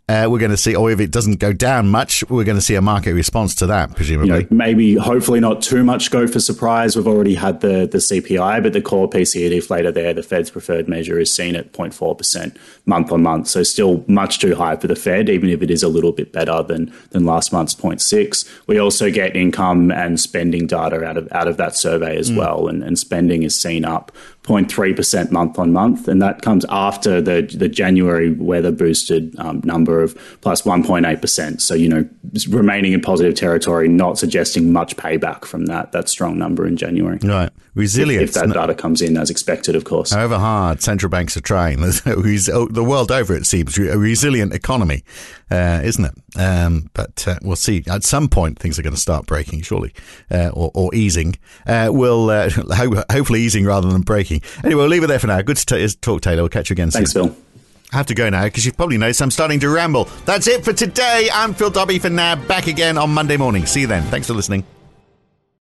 uh, 0.09 0.27
we're 0.29 0.39
going 0.39 0.51
to 0.51 0.57
see, 0.57 0.75
or 0.75 0.91
if 0.91 0.99
it 0.99 1.13
doesn't 1.13 1.39
go 1.39 1.53
down 1.53 1.89
much, 1.89 2.29
we're 2.29 2.43
going 2.45 2.57
to 2.57 2.63
see 2.63 2.75
a 2.75 2.83
market 2.83 3.15
response 3.15 3.55
to 3.55 3.67
that, 3.67 3.95
presumably. 3.95 4.35
You 4.35 4.43
know, 4.43 4.49
maybe, 4.51 4.97
hopefully, 4.97 5.39
not 5.39 5.63
too 5.63 5.85
much 5.85 6.11
go 6.11 6.27
for 6.27 6.41
surprise. 6.41 6.97
We've 6.97 7.07
already 7.07 7.37
had 7.37 7.61
the 7.61 7.87
the 7.87 7.99
CPI, 7.99 8.63
but 8.65 8.73
the 8.73 8.83
core 8.83 9.09
PCE 9.09 9.51
deflator 9.51 9.95
there, 9.95 10.13
the 10.13 10.25
Fed's 10.25 10.51
preferred 10.51 10.89
measure, 10.89 11.21
is 11.21 11.33
seen 11.33 11.55
at 11.55 11.73
0.4 11.73 12.19
percent 12.19 12.57
month 12.85 13.13
on 13.13 13.23
month. 13.23 13.47
So 13.47 13.63
still 13.63 14.05
much 14.09 14.41
too 14.41 14.57
high 14.57 14.75
for 14.75 14.89
the 14.89 14.97
Fed, 14.97 15.29
even 15.29 15.49
if 15.49 15.63
it 15.63 15.71
is 15.71 15.85
a 15.85 15.89
little 15.89 16.13
bit 16.13 16.33
better 16.33 16.65
than 16.65 16.93
than 17.11 17.25
last 17.25 17.53
month's 17.53 17.75
0.6. 17.75 18.49
We 18.67 18.79
also 18.79 19.09
get 19.09 19.37
income 19.37 19.93
and 19.93 20.19
spending 20.19 20.67
data 20.67 21.05
out 21.05 21.17
of 21.17 21.31
out 21.31 21.47
of 21.47 21.59
that 21.59 21.77
survey 21.77 22.17
as 22.17 22.29
mm. 22.29 22.39
well, 22.39 22.67
and, 22.67 22.83
and 22.83 22.99
spending 22.99 23.45
is 23.45 23.59
seen 23.59 23.85
up 23.85 24.11
0.3% 24.45 25.31
month 25.31 25.59
on 25.59 25.73
month. 25.73 26.09
And 26.09 26.21
that 26.21 26.43
comes 26.43 26.67
after 26.69 27.21
the, 27.21 27.43
the 27.43 27.69
January 27.69 28.33
weather 28.33 28.73
boosted 28.73 29.39
um, 29.39 29.61
number 29.65 30.03
of 30.03 30.19
plus 30.41 30.63
1.8%. 30.63 31.61
So, 31.61 31.75
you 31.75 31.89
know, 31.89 32.09
remaining 32.49 32.93
in 32.93 33.01
positive 33.01 33.37
territory, 33.37 33.89
not 33.89 34.19
suggesting 34.19 34.73
much 34.73 34.97
payback 34.97 35.45
from 35.45 35.67
that, 35.67 35.93
that 35.93 36.09
strong 36.09 36.39
number 36.39 36.67
in 36.67 36.77
January. 36.77 37.19
Right. 37.23 37.51
Resilience. 37.75 38.37
If, 38.37 38.43
if 38.43 38.49
that 38.49 38.53
data 38.53 38.75
comes 38.75 39.01
in 39.01 39.17
as 39.17 39.31
expected, 39.31 39.77
of 39.77 39.85
course. 39.85 40.11
However 40.11 40.39
hard 40.39 40.83
central 40.83 41.09
banks 41.09 41.37
are 41.37 41.41
trying, 41.41 41.79
oh, 41.85 42.69
the 42.69 42.85
world 42.87 43.13
over, 43.13 43.35
it 43.37 43.47
seems, 43.47 43.79
a 43.79 43.97
resilient 43.97 44.53
economy, 44.53 45.05
uh, 45.51 45.81
isn't 45.85 46.05
it? 46.05 46.13
Um, 46.39 46.91
but 46.95 47.27
uh, 47.29 47.39
we'll 47.43 47.57
see. 47.57 47.85
At 47.87 48.05
some 48.05 48.29
point, 48.29 48.59
things 48.59 48.79
are 48.79 48.83
going 48.83 48.95
to 48.95 49.01
start 49.01 49.27
breaking, 49.27 49.63
surely, 49.63 49.93
uh, 50.31 50.51
or, 50.55 50.71
or, 50.75 50.95
easing. 50.95 51.37
Uh, 51.67 51.91
we'll 51.93 52.31
uh, 52.31 52.49
hopefully 53.11 53.43
easing 53.43 53.67
rather 53.67 53.91
than 53.91 54.01
breaking. 54.01 54.43
Anyway, 54.65 54.81
we'll 54.81 54.89
leave 54.89 55.05
it 55.05 55.09
there 55.09 55.19
for 55.19 55.27
now. 55.27 55.43
Good 55.43 55.59
to 55.59 55.67
t- 55.67 55.97
talk, 56.01 56.23
Taylor. 56.23 56.43
We'll 56.43 56.49
catch 56.49 56.71
you 56.71 56.75
again 56.75 56.91
soon. 56.91 57.01
Thanks, 57.01 57.13
soon. 57.13 57.29
Phil. 57.31 57.37
I 57.93 57.97
have 57.97 58.07
to 58.07 58.15
go 58.15 58.31
now 58.31 58.45
because 58.45 58.65
you've 58.65 58.77
probably 58.77 58.97
noticed 58.97 59.21
I'm 59.21 59.31
starting 59.31 59.61
to 59.61 59.69
ramble. 59.69 60.05
That's 60.25 60.47
it 60.47 60.65
for 60.65 60.73
today. 60.73 61.29
I'm 61.33 61.53
Phil 61.53 61.71
Dobbie 61.71 61.99
for 61.99 62.09
now. 62.09 62.37
Back 62.37 62.67
again 62.67 62.97
on 62.97 63.11
Monday 63.11 63.37
morning. 63.37 63.67
See 63.67 63.83
you 63.83 63.87
then. 63.87 64.03
Thanks 64.05 64.27
for 64.27 64.33
listening. 64.33 64.65